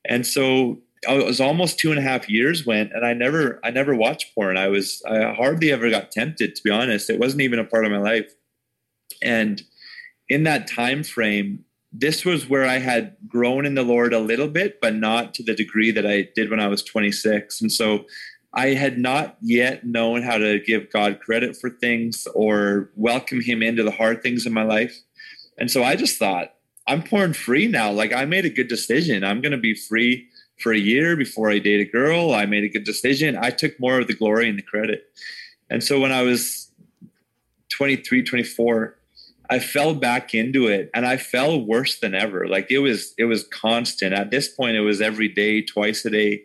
[0.04, 3.60] And so uh, it was almost two and a half years went and i never
[3.62, 7.20] i never watched porn i was i hardly ever got tempted to be honest it
[7.20, 8.34] wasn't even a part of my life
[9.22, 9.62] and
[10.28, 14.48] in that time frame this was where i had grown in the lord a little
[14.48, 18.04] bit but not to the degree that i did when i was 26 and so
[18.54, 23.62] i had not yet known how to give god credit for things or welcome him
[23.62, 25.00] into the hard things in my life
[25.58, 26.54] and so i just thought
[26.86, 30.28] i'm porn free now like i made a good decision i'm going to be free
[30.58, 32.32] for a year before I date a girl.
[32.34, 33.36] I made a good decision.
[33.36, 35.04] I took more of the glory and the credit.
[35.70, 36.70] And so when I was
[37.70, 38.97] 23, 24,
[39.50, 42.46] I fell back into it and I fell worse than ever.
[42.46, 44.12] Like it was, it was constant.
[44.12, 46.42] At this point, it was every day, twice a day,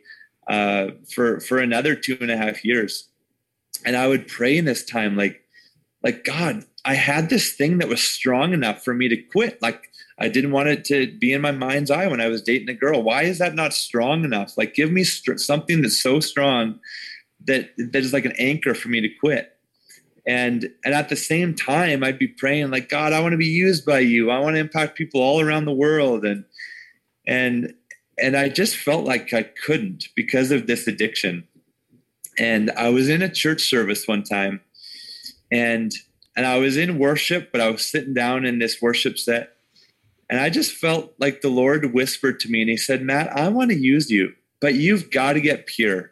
[0.47, 3.09] uh, for, for another two and a half years.
[3.85, 5.41] And I would pray in this time, like,
[6.03, 9.61] like God, I had this thing that was strong enough for me to quit.
[9.61, 9.89] Like
[10.19, 12.73] I didn't want it to be in my mind's eye when I was dating a
[12.73, 13.01] girl.
[13.01, 14.57] Why is that not strong enough?
[14.57, 16.79] Like, give me something that's so strong
[17.45, 19.52] that that is like an anchor for me to quit.
[20.25, 23.45] And and at the same time, I'd be praying like, God, I want to be
[23.45, 24.31] used by you.
[24.31, 26.23] I want to impact people all around the world.
[26.25, 26.45] And
[27.27, 27.73] and
[28.17, 31.47] and I just felt like I couldn't because of this addiction.
[32.39, 34.61] And I was in a church service one time,
[35.51, 35.93] and
[36.35, 39.53] and I was in worship, but I was sitting down in this worship set
[40.33, 43.49] and I just felt like the Lord whispered to me and he said, Matt, I
[43.49, 46.09] want to use you, but you've got to get pure.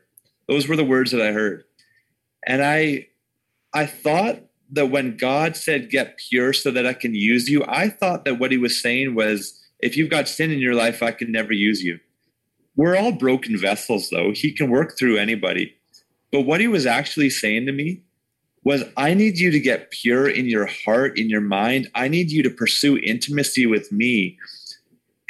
[0.47, 1.63] Those were the words that I heard.
[2.45, 3.07] And I
[3.73, 4.39] I thought
[4.71, 8.39] that when God said get pure so that I can use you, I thought that
[8.39, 11.53] what he was saying was if you've got sin in your life, I can never
[11.53, 11.99] use you.
[12.75, 14.31] We're all broken vessels though.
[14.31, 15.75] He can work through anybody.
[16.31, 18.01] But what he was actually saying to me
[18.63, 21.89] was I need you to get pure in your heart, in your mind.
[21.95, 24.37] I need you to pursue intimacy with me,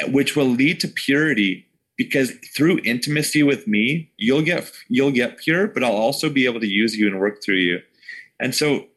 [0.08, 1.66] which will lead to purity
[1.98, 6.60] because through intimacy with me, you'll get you'll get pure, but I'll also be able
[6.60, 7.80] to use you and work through you.
[8.42, 8.88] And so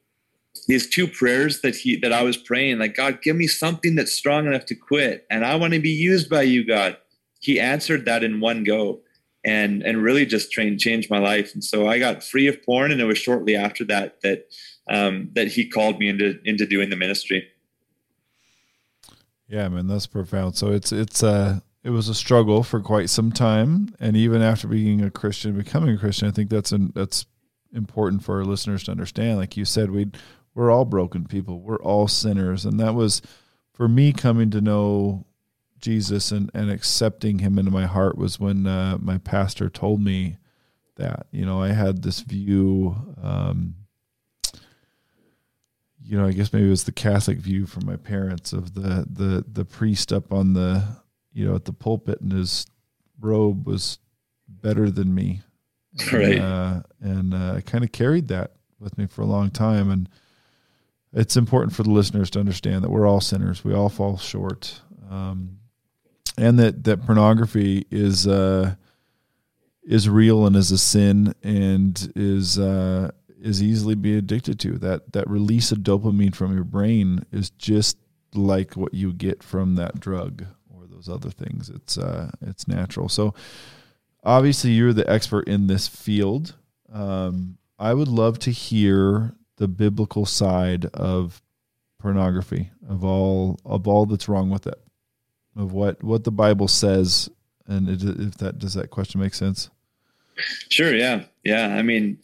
[0.66, 4.12] these two prayers that he that I was praying, like God, give me something that's
[4.12, 6.96] strong enough to quit, and I want to be used by you, God.
[7.40, 9.02] He answered that in one go
[9.44, 11.52] and and really just trained changed my life.
[11.54, 14.46] And so I got free of porn, and it was shortly after that that
[14.88, 17.46] um, that he called me into into doing the ministry.
[19.48, 20.56] Yeah, man, that's profound.
[20.56, 24.66] So it's it's uh it was a struggle for quite some time, and even after
[24.66, 27.26] being a Christian, becoming a Christian, I think that's an that's
[27.74, 29.38] important for our listeners to understand.
[29.38, 30.10] Like you said, we
[30.54, 33.20] we're all broken people, we're all sinners, and that was
[33.72, 35.26] for me coming to know
[35.84, 40.38] Jesus and, and accepting him into my heart was when uh, my pastor told me
[40.96, 41.26] that.
[41.30, 43.74] You know, I had this view, um,
[46.02, 49.06] you know, I guess maybe it was the Catholic view from my parents of the,
[49.10, 50.82] the, the priest up on the,
[51.34, 52.66] you know, at the pulpit and his
[53.20, 53.98] robe was
[54.48, 55.42] better than me.
[56.12, 56.38] Right.
[56.38, 59.90] And, uh, and uh, I kind of carried that with me for a long time.
[59.90, 60.08] And
[61.12, 63.64] it's important for the listeners to understand that we're all sinners.
[63.64, 64.80] We all fall short.
[65.10, 65.58] Um,
[66.36, 68.74] and that, that pornography is, uh,
[69.84, 75.12] is real and is a sin and is, uh, is easily be addicted to that,
[75.12, 77.98] that release of dopamine from your brain is just
[78.34, 81.68] like what you get from that drug or those other things.
[81.68, 83.08] It's, uh, it's natural.
[83.08, 83.34] So,
[84.24, 86.54] obviously you're the expert in this field.
[86.92, 91.42] Um, I would love to hear the biblical side of
[92.00, 94.80] pornography, of all of all that's wrong with it,
[95.56, 97.30] of what what the Bible says,
[97.66, 99.70] and it, if that does that question make sense?
[100.68, 100.94] Sure.
[100.94, 101.24] Yeah.
[101.44, 101.76] Yeah.
[101.76, 102.18] I mean,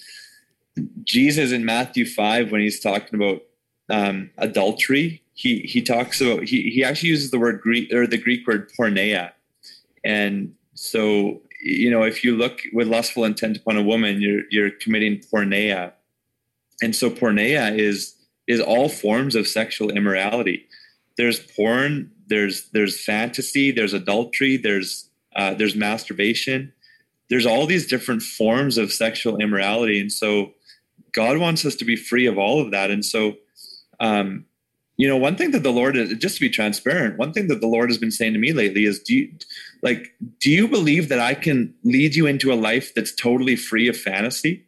[1.04, 3.42] Jesus in Matthew five when he's talking about
[3.88, 8.18] um, adultery, he he talks about he he actually uses the word Greek or the
[8.18, 9.32] Greek word porneia,
[10.04, 14.70] and so you know, if you look with lustful intent upon a woman, you're you're
[14.70, 15.92] committing porneia,
[16.82, 18.14] and so porneia is
[18.46, 20.66] is all forms of sexual immorality.
[21.16, 26.72] There's porn, there's there's fantasy, there's adultery, there's uh, there's masturbation,
[27.28, 30.52] there's all these different forms of sexual immorality, and so
[31.12, 32.90] God wants us to be free of all of that.
[32.90, 33.36] And so,
[33.98, 34.46] um,
[35.00, 37.62] you know, one thing that the Lord, is just to be transparent, one thing that
[37.62, 39.32] the Lord has been saying to me lately is, do you,
[39.80, 43.88] like, do you believe that I can lead you into a life that's totally free
[43.88, 44.66] of fantasy?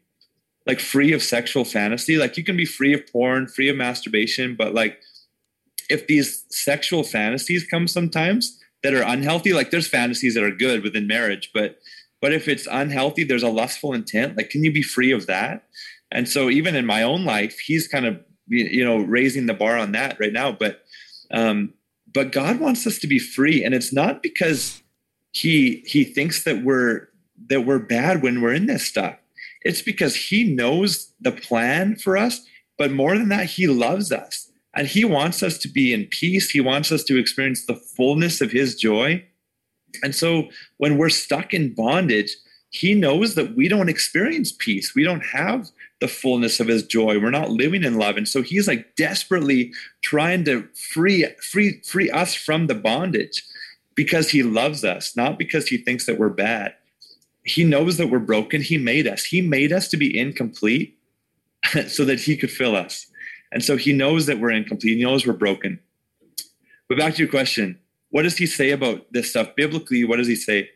[0.66, 2.16] Like free of sexual fantasy?
[2.16, 5.00] Like you can be free of porn, free of masturbation, but like
[5.90, 10.82] if these sexual fantasies come sometimes that are unhealthy, like there's fantasies that are good
[10.82, 11.78] within marriage, but
[12.22, 15.64] but if it's unhealthy, there's a lustful intent, like can you be free of that?
[16.10, 18.18] And so even in my own life, he's kind of
[18.49, 20.82] you know raising the bar on that right now, but
[21.30, 21.72] um
[22.12, 23.64] but God wants us to be free.
[23.64, 24.82] And it's not because
[25.32, 27.09] he he thinks that we're
[27.49, 29.16] that we're bad when we're in this stuff.
[29.62, 32.47] It's because he knows the plan for us
[32.78, 34.51] but more than that he loves us.
[34.74, 36.51] And he wants us to be in peace.
[36.51, 39.24] He wants us to experience the fullness of his joy.
[40.03, 42.34] And so when we're stuck in bondage
[42.72, 44.95] he knows that we don't experience peace.
[44.95, 45.68] We don't have
[46.03, 49.72] the fullness of his joy we're not living in love and so he's like desperately
[50.03, 53.42] trying to free free free us from the bondage
[53.94, 56.74] because he loves us, not because he thinks that we're bad.
[57.44, 58.62] He knows that we're broken.
[58.62, 59.24] He made us.
[59.24, 60.98] He made us to be incomplete
[61.88, 63.07] so that he could fill us.
[63.50, 64.96] And so he knows that we're incomplete.
[64.96, 65.80] He knows we're broken.
[66.88, 67.78] But back to your question
[68.11, 69.57] what does he say about this stuff?
[69.57, 70.68] Biblically, what does he say?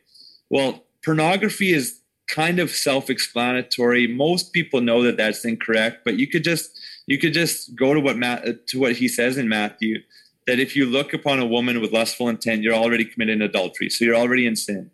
[0.48, 2.00] Well, pornography is
[2.36, 4.06] kind of self-explanatory.
[4.06, 8.00] Most people know that that's incorrect, but you could just you could just go to
[8.00, 10.02] what Matt, to what he says in Matthew
[10.46, 13.88] that if you look upon a woman with lustful intent, you're already committing adultery.
[13.88, 14.90] So you're already in sin.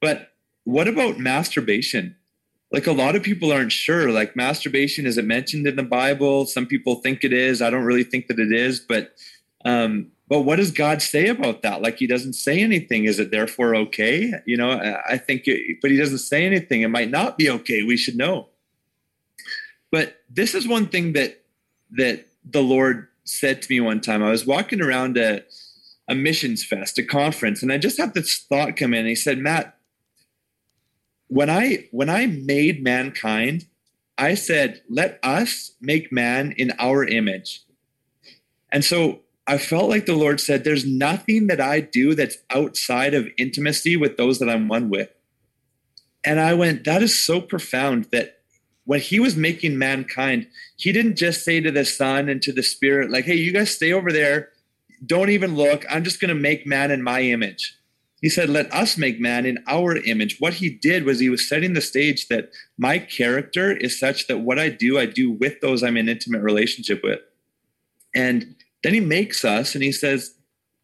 [0.00, 0.32] But
[0.64, 2.16] what about masturbation?
[2.72, 4.10] Like a lot of people aren't sure.
[4.10, 6.46] Like masturbation, is it mentioned in the Bible?
[6.46, 7.62] Some people think it is.
[7.62, 8.80] I don't really think that it is.
[8.80, 9.14] But
[9.64, 11.82] um, but what does God say about that?
[11.82, 13.04] Like he doesn't say anything.
[13.04, 14.32] Is it therefore okay?
[14.46, 14.70] You know,
[15.08, 16.82] I think, it, but he doesn't say anything.
[16.82, 17.82] It might not be okay.
[17.82, 18.48] We should know.
[19.90, 21.42] But this is one thing that
[21.92, 25.42] that the Lord said to me one time, I was walking around a,
[26.06, 29.06] a missions fest, a conference, and I just had this thought come in.
[29.06, 29.76] he said, Matt,
[31.26, 33.66] when I when I made mankind,
[34.16, 37.64] I said, let us make man in our image.
[38.70, 43.14] And so I felt like the Lord said, There's nothing that I do that's outside
[43.14, 45.10] of intimacy with those that I'm one with.
[46.24, 48.40] And I went, That is so profound that
[48.84, 52.62] when he was making mankind, he didn't just say to the Son and to the
[52.62, 54.48] Spirit, like, hey, you guys stay over there.
[55.06, 55.84] Don't even look.
[55.88, 57.78] I'm just going to make man in my image.
[58.20, 60.40] He said, let us make man in our image.
[60.40, 64.38] What he did was he was setting the stage that my character is such that
[64.38, 67.20] what I do, I do with those I'm in intimate relationship with.
[68.14, 70.34] And then he makes us and he says,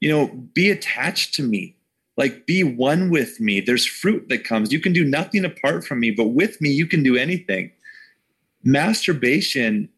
[0.01, 1.75] you know, be attached to me
[2.17, 6.01] like be one with me there's fruit that comes you can do nothing apart from
[6.01, 7.71] me but with me you can do anything
[8.65, 9.91] masturbation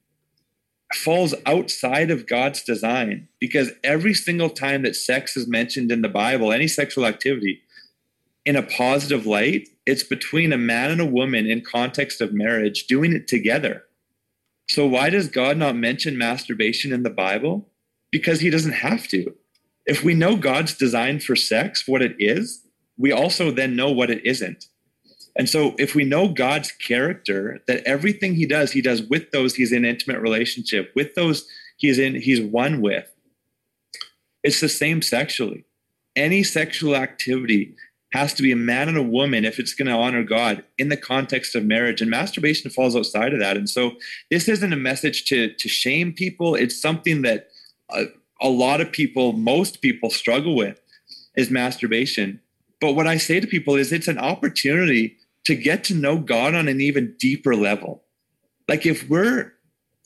[0.95, 6.09] falls outside of God's design because every single time that sex is mentioned in the
[6.09, 7.61] Bible, any sexual activity,
[8.45, 12.87] in a positive light, it's between a man and a woman in context of marriage
[12.87, 13.85] doing it together.
[14.71, 17.69] So why does God not mention masturbation in the Bible?
[18.11, 19.35] Because he doesn't have to.
[19.87, 22.63] if we know God's design for sex, what it is,
[22.99, 24.67] we also then know what it isn't.
[25.35, 29.55] And so if we know God's character, that everything he does, he does with those
[29.55, 31.47] he's in intimate relationship, with those
[31.77, 33.11] he's in, he's one with.
[34.43, 35.65] It's the same sexually.
[36.17, 37.77] Any sexual activity
[38.13, 40.89] has to be a man and a woman if it's going to honor God in
[40.89, 42.01] the context of marriage.
[42.01, 43.57] And masturbation falls outside of that.
[43.57, 43.93] And so
[44.31, 46.55] this isn't a message to, to shame people.
[46.57, 47.49] It's something that
[47.91, 48.07] a,
[48.41, 50.81] a lot of people, most people struggle with
[51.37, 52.41] is masturbation.
[52.81, 56.55] But what I say to people is it's an opportunity to get to know God
[56.55, 58.03] on an even deeper level.
[58.69, 59.55] Like if we're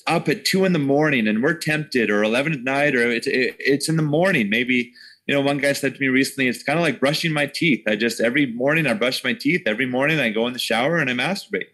[0.07, 3.27] up at two in the morning and we're tempted or 11 at night or it's,
[3.31, 4.93] it's in the morning, maybe
[5.27, 7.85] you know, one guy said to me recently, it's kind of like brushing my teeth.
[7.87, 9.63] I just every morning I brush my teeth.
[9.67, 11.69] Every morning I go in the shower and I masturbate.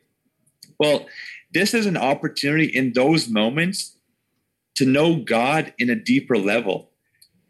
[0.78, 1.06] Well,
[1.52, 3.96] this is an opportunity in those moments
[4.78, 6.90] to know God in a deeper level.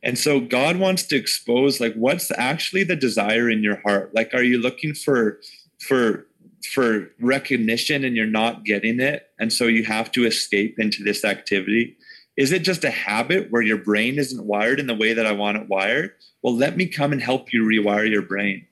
[0.02, 4.14] And so God wants to expose like what's actually the desire in your heart.
[4.14, 5.38] Like are you looking for
[5.78, 6.26] for
[6.72, 11.22] for recognition and you're not getting it and so you have to escape into this
[11.22, 11.98] activity?
[12.38, 15.32] Is it just a habit where your brain isn't wired in the way that I
[15.32, 16.12] want it wired?
[16.42, 18.64] Well, let me come and help you rewire your brain.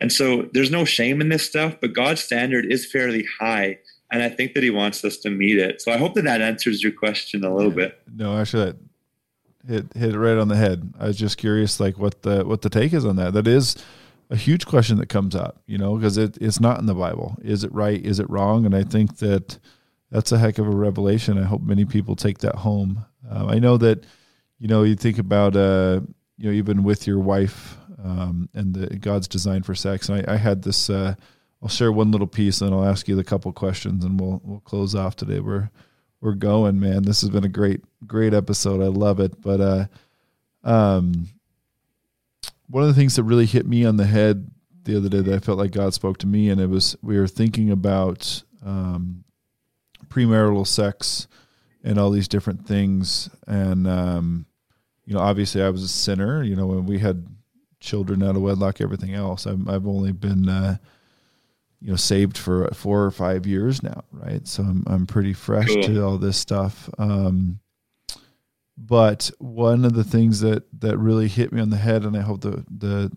[0.00, 3.78] And so there's no shame in this stuff, but God's standard is fairly high.
[4.12, 5.80] And I think that he wants us to meet it.
[5.80, 8.00] So I hope that that answers your question a little bit.
[8.12, 8.76] No, actually, that
[9.68, 10.92] hit hit it right on the head.
[10.98, 13.34] I was just curious, like what the what the take is on that.
[13.34, 13.76] That is
[14.28, 17.36] a huge question that comes up, you know, because it, it's not in the Bible.
[17.42, 18.04] Is it right?
[18.04, 18.66] Is it wrong?
[18.66, 19.58] And I think that
[20.10, 21.38] that's a heck of a revelation.
[21.38, 23.04] I hope many people take that home.
[23.30, 24.04] Uh, I know that,
[24.58, 26.00] you know, you think about, uh,
[26.36, 30.08] you know, even with your wife um, and the, God's design for sex.
[30.08, 30.90] And I, I had this.
[30.90, 31.14] Uh,
[31.62, 34.60] I'll share one little piece, and I'll ask you the couple questions, and we'll we'll
[34.60, 35.40] close off today.
[35.40, 35.70] We're
[36.20, 37.02] we're going, man.
[37.02, 38.82] This has been a great great episode.
[38.82, 39.40] I love it.
[39.40, 39.86] But uh,
[40.64, 41.28] um,
[42.68, 44.50] one of the things that really hit me on the head
[44.84, 47.18] the other day that I felt like God spoke to me, and it was we
[47.18, 49.24] were thinking about um,
[50.08, 51.28] premarital sex
[51.82, 53.30] and all these different things.
[53.46, 54.46] And, um,
[55.06, 57.26] you know, obviously I was a sinner, you know, when we had
[57.80, 59.46] children out of wedlock, everything else.
[59.46, 60.76] I've, I've only been, uh,
[61.80, 64.46] you know, saved for four or five years now, right?
[64.46, 65.82] So I'm, I'm pretty fresh cool.
[65.82, 66.90] to all this stuff.
[66.98, 67.60] Um,
[68.76, 72.20] but one of the things that, that really hit me on the head, and I
[72.20, 73.10] hope the, the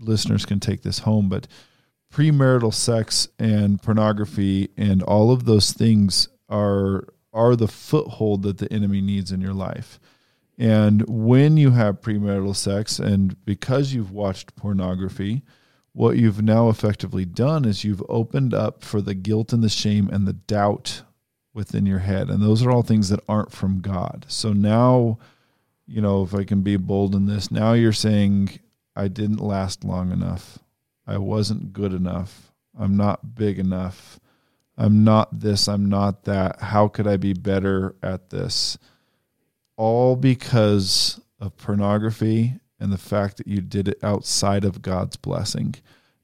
[0.00, 1.46] listeners can take this home, but
[2.12, 8.72] premarital sex and pornography and all of those things are are the foothold that the
[8.72, 10.00] enemy needs in your life.
[10.56, 15.42] And when you have premarital sex and because you've watched pornography,
[15.98, 20.08] what you've now effectively done is you've opened up for the guilt and the shame
[20.12, 21.02] and the doubt
[21.52, 22.30] within your head.
[22.30, 24.24] And those are all things that aren't from God.
[24.28, 25.18] So now,
[25.88, 28.60] you know, if I can be bold in this, now you're saying,
[28.94, 30.60] I didn't last long enough.
[31.04, 32.52] I wasn't good enough.
[32.78, 34.20] I'm not big enough.
[34.76, 36.60] I'm not this, I'm not that.
[36.60, 38.78] How could I be better at this?
[39.76, 45.74] All because of pornography and the fact that you did it outside of God's blessing.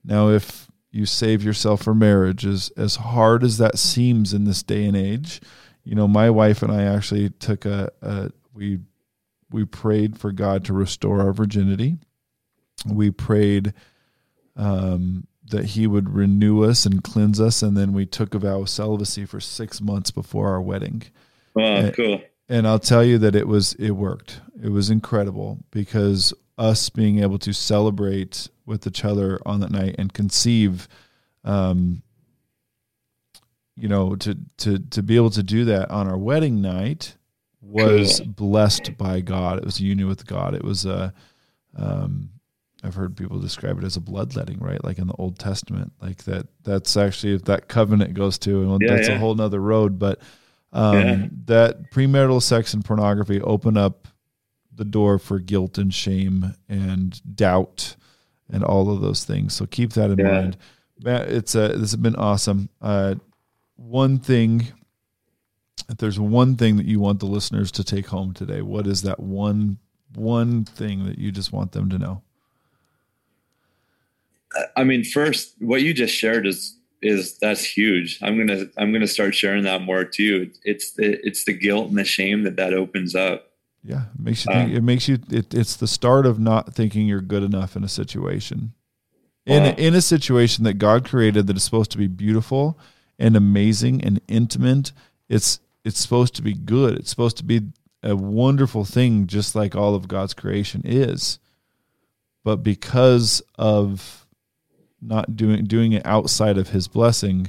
[0.05, 4.63] Now, if you save yourself for marriage, as, as hard as that seems in this
[4.63, 5.41] day and age,
[5.83, 8.79] you know, my wife and I actually took a, a we
[9.51, 11.99] we prayed for God to restore our virginity.
[12.87, 13.73] We prayed
[14.57, 17.63] um, that he would renew us and cleanse us.
[17.63, 21.05] And then we took a vow of celibacy for six months before our wedding.
[21.55, 22.23] Wow, and, cool.
[22.49, 24.41] And I'll tell you that it was, it worked.
[24.63, 29.97] It was incredible because us being able to celebrate with each other on that night
[29.99, 30.89] and conceive,
[31.45, 32.03] um,
[33.77, 37.17] you know, to, to, to be able to do that on our wedding night
[37.61, 39.59] was blessed by God.
[39.59, 40.55] It was a union with God.
[40.55, 41.13] It was a,
[41.77, 42.31] um,
[42.85, 44.83] I've heard people describe it as a bloodletting, right?
[44.85, 46.47] Like in the Old Testament, like that.
[46.63, 49.15] That's actually if that covenant goes to, and yeah, that's yeah.
[49.15, 49.99] a whole nother road.
[49.99, 50.21] But
[50.73, 51.27] um, yeah.
[51.47, 54.07] that premarital sex and pornography open up
[54.77, 57.97] the door for guilt and shame and doubt
[58.51, 59.55] and all of those things.
[59.55, 60.57] So keep that in mind.
[61.03, 62.69] Matt, it's a, this has been awesome.
[62.81, 63.17] Uh,
[63.77, 64.69] one thing,
[65.89, 69.03] if there's one thing that you want the listeners to take home today, what is
[69.03, 69.79] that one
[70.15, 72.23] one thing that you just want them to know?
[74.77, 78.19] I mean, first, what you just shared is is that's huge.
[78.23, 80.51] I'm gonna I'm gonna start sharing that more too.
[80.65, 83.51] It's the it's the guilt and the shame that that opens up.
[83.85, 84.71] Yeah, it makes you think.
[84.71, 85.19] Um, it makes you.
[85.31, 88.73] It, it's the start of not thinking you're good enough in a situation.
[89.47, 92.79] In well, in a situation that God created that is supposed to be beautiful
[93.19, 94.93] and amazing and intimate,
[95.29, 96.97] it's it's supposed to be good.
[96.97, 97.61] It's supposed to be
[98.03, 101.39] a wonderful thing, just like all of God's creation is.
[102.45, 104.27] but because of
[105.01, 107.49] not doing doing it outside of his blessing,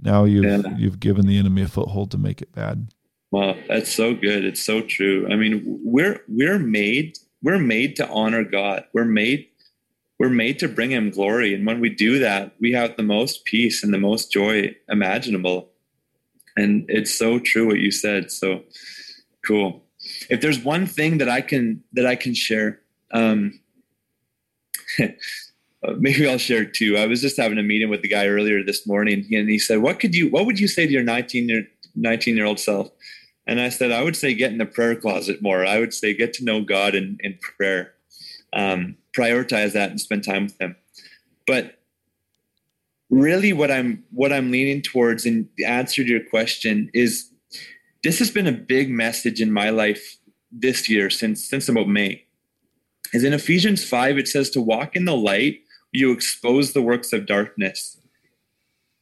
[0.00, 0.76] now you've yeah.
[0.76, 2.88] you've given the enemy a foothold to make it bad.
[3.30, 4.44] Wow, that's so good.
[4.44, 5.26] It's so true.
[5.30, 8.84] I mean, we're we're made we're made to honor God.
[8.92, 9.48] We're made
[10.18, 13.44] we're made to bring him glory and when we do that, we have the most
[13.44, 15.70] peace and the most joy imaginable.
[16.56, 18.32] And it's so true what you said.
[18.32, 18.64] So
[19.46, 19.84] cool.
[20.30, 22.80] If there's one thing that I can that I can share
[23.12, 23.60] um
[25.98, 26.96] maybe I'll share two.
[26.96, 29.78] I was just having a meeting with the guy earlier this morning, and he said,
[29.78, 30.28] "What could you?
[30.28, 32.90] What would you say to your 19 year 19 year old self?"
[33.48, 35.66] And I said, "I would say get in the prayer closet more.
[35.66, 37.94] I would say get to know God in in prayer,
[38.52, 40.76] um, prioritize that, and spend time with Him."
[41.46, 41.80] But
[43.10, 47.30] really, what I'm what I'm leaning towards, in the answer to your question, is
[48.04, 50.18] this has been a big message in my life
[50.52, 52.24] this year since since about May.
[53.14, 55.60] Is in Ephesians 5, it says to walk in the light
[55.92, 57.96] you expose the works of darkness.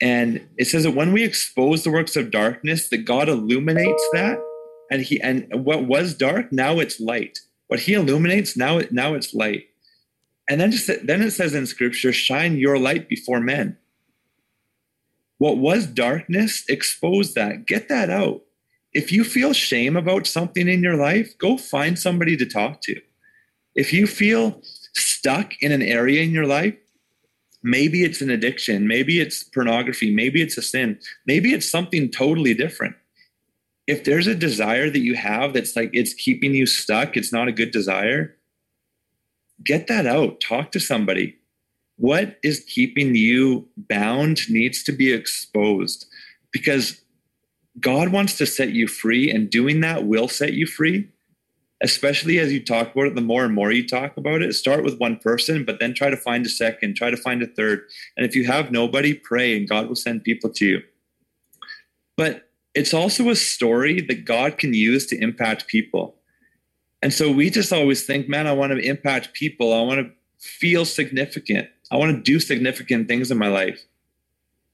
[0.00, 4.38] And it says that when we expose the works of darkness, that God illuminates that,
[4.90, 7.38] and he and what was dark now it's light.
[7.68, 9.64] What He illuminates now it now it's light.
[10.48, 13.78] And then just then it says in Scripture, "Shine your light before men."
[15.38, 17.66] What was darkness, expose that.
[17.66, 18.42] Get that out.
[18.92, 23.00] If you feel shame about something in your life, go find somebody to talk to.
[23.74, 24.62] If you feel
[24.94, 26.76] stuck in an area in your life,
[27.66, 32.54] maybe it's an addiction, maybe it's pornography, maybe it's a sin, maybe it's something totally
[32.54, 32.94] different.
[33.88, 37.48] If there's a desire that you have that's like it's keeping you stuck, it's not
[37.48, 38.36] a good desire,
[39.64, 40.40] get that out.
[40.40, 41.36] Talk to somebody.
[41.96, 46.06] What is keeping you bound needs to be exposed
[46.52, 47.00] because
[47.80, 51.08] God wants to set you free, and doing that will set you free
[51.82, 54.82] especially as you talk about it, the more and more you talk about it, start
[54.82, 57.82] with one person, but then try to find a second, try to find a third.
[58.16, 60.82] And if you have nobody, pray and God will send people to you.
[62.16, 66.16] But it's also a story that God can use to impact people.
[67.02, 69.72] And so we just always think, man, I want to impact people.
[69.72, 71.68] I want to feel significant.
[71.90, 73.84] I want to do significant things in my life.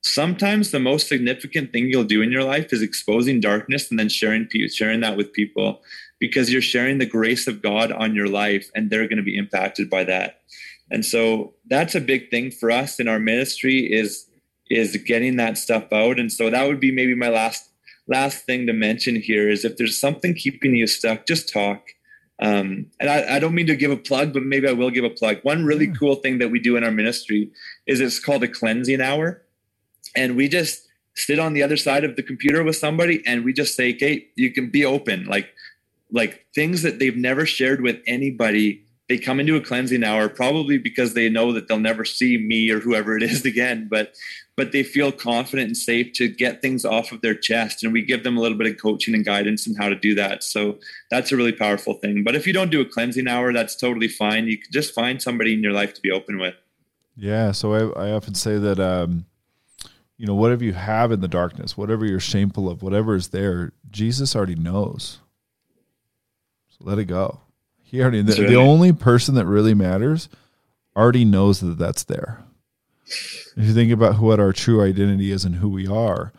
[0.05, 4.09] Sometimes the most significant thing you'll do in your life is exposing darkness and then
[4.09, 5.82] sharing sharing that with people
[6.22, 9.36] because you're sharing the grace of God on your life and they're going to be
[9.36, 10.42] impacted by that.
[10.88, 14.28] And so that's a big thing for us in our ministry is
[14.70, 16.20] is getting that stuff out.
[16.20, 17.68] And so that would be maybe my last
[18.06, 21.88] last thing to mention here is if there's something keeping you stuck, just talk.
[22.40, 25.04] Um, and I, I, don't mean to give a plug, but maybe I will give
[25.04, 25.38] a plug.
[25.42, 25.94] One really yeah.
[25.98, 27.50] cool thing that we do in our ministry
[27.86, 29.42] is it's called a cleansing hour.
[30.16, 33.52] And we just sit on the other side of the computer with somebody and we
[33.52, 35.24] just say, Kate, you can be open.
[35.24, 35.51] Like
[36.12, 40.78] like things that they've never shared with anybody they come into a cleansing hour probably
[40.78, 44.14] because they know that they'll never see me or whoever it is again but
[44.56, 48.02] but they feel confident and safe to get things off of their chest and we
[48.02, 50.44] give them a little bit of coaching and guidance on how to do that.
[50.44, 50.78] So
[51.10, 52.22] that's a really powerful thing.
[52.22, 54.46] But if you don't do a cleansing hour that's totally fine.
[54.46, 56.54] You can just find somebody in your life to be open with.
[57.16, 59.26] Yeah so i, I often say that um
[60.16, 63.72] you know whatever you have in the darkness whatever you're shameful of whatever is there
[63.90, 65.18] jesus already knows
[66.84, 67.40] let it go.
[67.82, 70.28] He already the, the only person that really matters
[70.96, 72.44] already knows that that's there.
[73.06, 76.32] If you think about what our true identity is and who we are,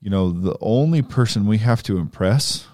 [0.00, 2.66] you know, the only person we have to impress,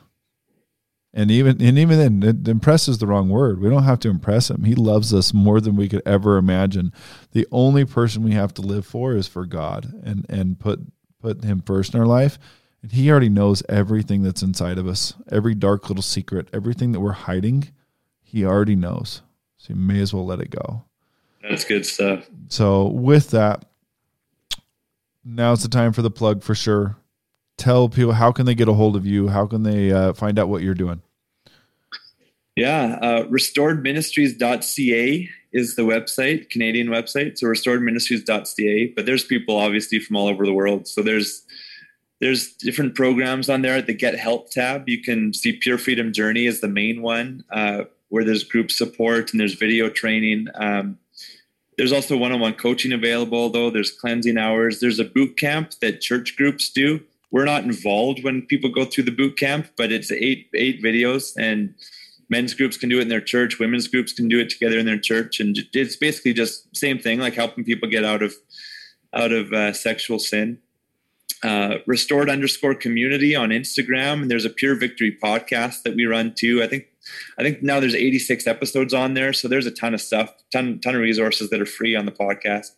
[1.14, 3.60] and even and even then, impress is the wrong word.
[3.60, 4.64] We don't have to impress him.
[4.64, 6.92] He loves us more than we could ever imagine.
[7.32, 10.80] The only person we have to live for is for God and and put
[11.20, 12.38] put him first in our life.
[12.82, 17.00] And he already knows everything that's inside of us, every dark little secret, everything that
[17.00, 17.72] we're hiding.
[18.22, 19.22] He already knows.
[19.56, 20.84] So you may as well let it go.
[21.42, 22.28] That's good stuff.
[22.48, 23.64] So, with that,
[25.24, 26.96] now's the time for the plug for sure.
[27.56, 29.28] Tell people how can they get a hold of you?
[29.28, 31.02] How can they uh, find out what you're doing?
[32.54, 37.38] Yeah, uh, restoredministries.ca is the website, Canadian website.
[37.38, 38.92] So restoredministries.ca.
[38.94, 40.88] But there's people obviously from all over the world.
[40.88, 41.44] So there's
[42.20, 44.88] there's different programs on there at the Get Help tab.
[44.88, 49.32] You can see Pure Freedom Journey is the main one, uh, where there's group support
[49.32, 50.48] and there's video training.
[50.54, 50.98] Um,
[51.76, 53.70] there's also one-on-one coaching available, though.
[53.70, 54.80] There's cleansing hours.
[54.80, 57.00] There's a boot camp that church groups do.
[57.30, 61.34] We're not involved when people go through the boot camp, but it's eight eight videos,
[61.38, 61.74] and
[62.30, 63.60] men's groups can do it in their church.
[63.60, 67.20] Women's groups can do it together in their church, and it's basically just same thing,
[67.20, 68.34] like helping people get out of
[69.12, 70.58] out of uh, sexual sin
[71.42, 74.22] uh, restored underscore community on Instagram.
[74.22, 76.62] And there's a Pure Victory podcast that we run too.
[76.62, 76.86] I think
[77.38, 80.78] I think now there's 86 episodes on there, so there's a ton of stuff, ton
[80.80, 82.72] ton of resources that are free on the podcast.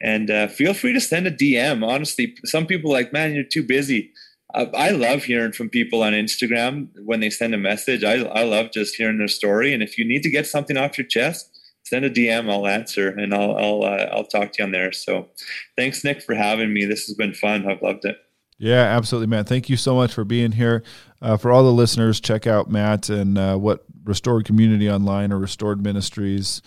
[0.00, 1.86] And uh, feel free to send a DM.
[1.86, 4.12] Honestly, some people like, man, you're too busy.
[4.54, 8.04] I, I love hearing from people on Instagram when they send a message.
[8.04, 9.72] I, I love just hearing their story.
[9.72, 11.55] And if you need to get something off your chest,
[11.86, 12.50] send a DM.
[12.50, 14.92] I'll answer and I'll I'll uh, I'll talk to you on there.
[14.92, 15.28] So,
[15.76, 16.84] thanks, Nick, for having me.
[16.84, 17.66] This has been fun.
[17.66, 18.18] I've loved it.
[18.58, 19.48] Yeah, absolutely, Matt.
[19.48, 20.82] Thank you so much for being here.
[21.20, 25.38] Uh, for all the listeners, check out Matt and uh, what Restored Community Online or
[25.38, 26.62] Restored Ministries,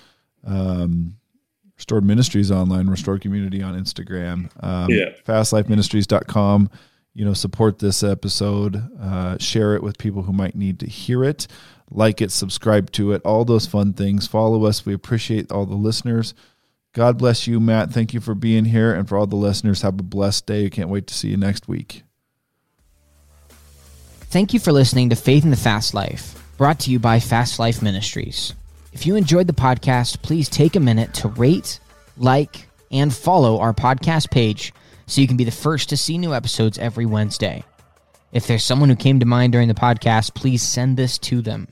[0.45, 1.15] um,
[1.75, 5.09] Restored Ministries Online, Restored Community on Instagram, um, yeah.
[5.25, 6.69] fastlifeministries.com.
[7.15, 11.23] You know, support this episode, uh, share it with people who might need to hear
[11.23, 11.47] it,
[11.91, 14.27] like it, subscribe to it, all those fun things.
[14.27, 14.85] Follow us.
[14.85, 16.33] We appreciate all the listeners.
[16.93, 17.91] God bless you, Matt.
[17.91, 18.93] Thank you for being here.
[18.93, 20.69] And for all the listeners, have a blessed day.
[20.69, 22.03] Can't wait to see you next week.
[24.31, 27.57] Thank you for listening to Faith in the Fast Life, brought to you by Fast
[27.57, 28.53] Life Ministries.
[28.93, 31.79] If you enjoyed the podcast, please take a minute to rate,
[32.17, 34.73] like, and follow our podcast page
[35.07, 37.63] so you can be the first to see new episodes every Wednesday.
[38.31, 41.67] If there's someone who came to mind during the podcast, please send this to them.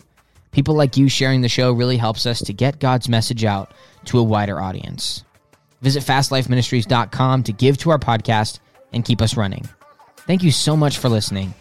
[0.58, 4.18] People like you sharing the show really helps us to get God's message out to
[4.18, 5.24] a wider audience.
[5.84, 8.58] Visit fastlifeministries.com to give to our podcast
[8.92, 9.70] and keep us running.
[10.26, 11.54] Thank you so much for listening.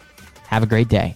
[0.47, 1.15] Have a great day.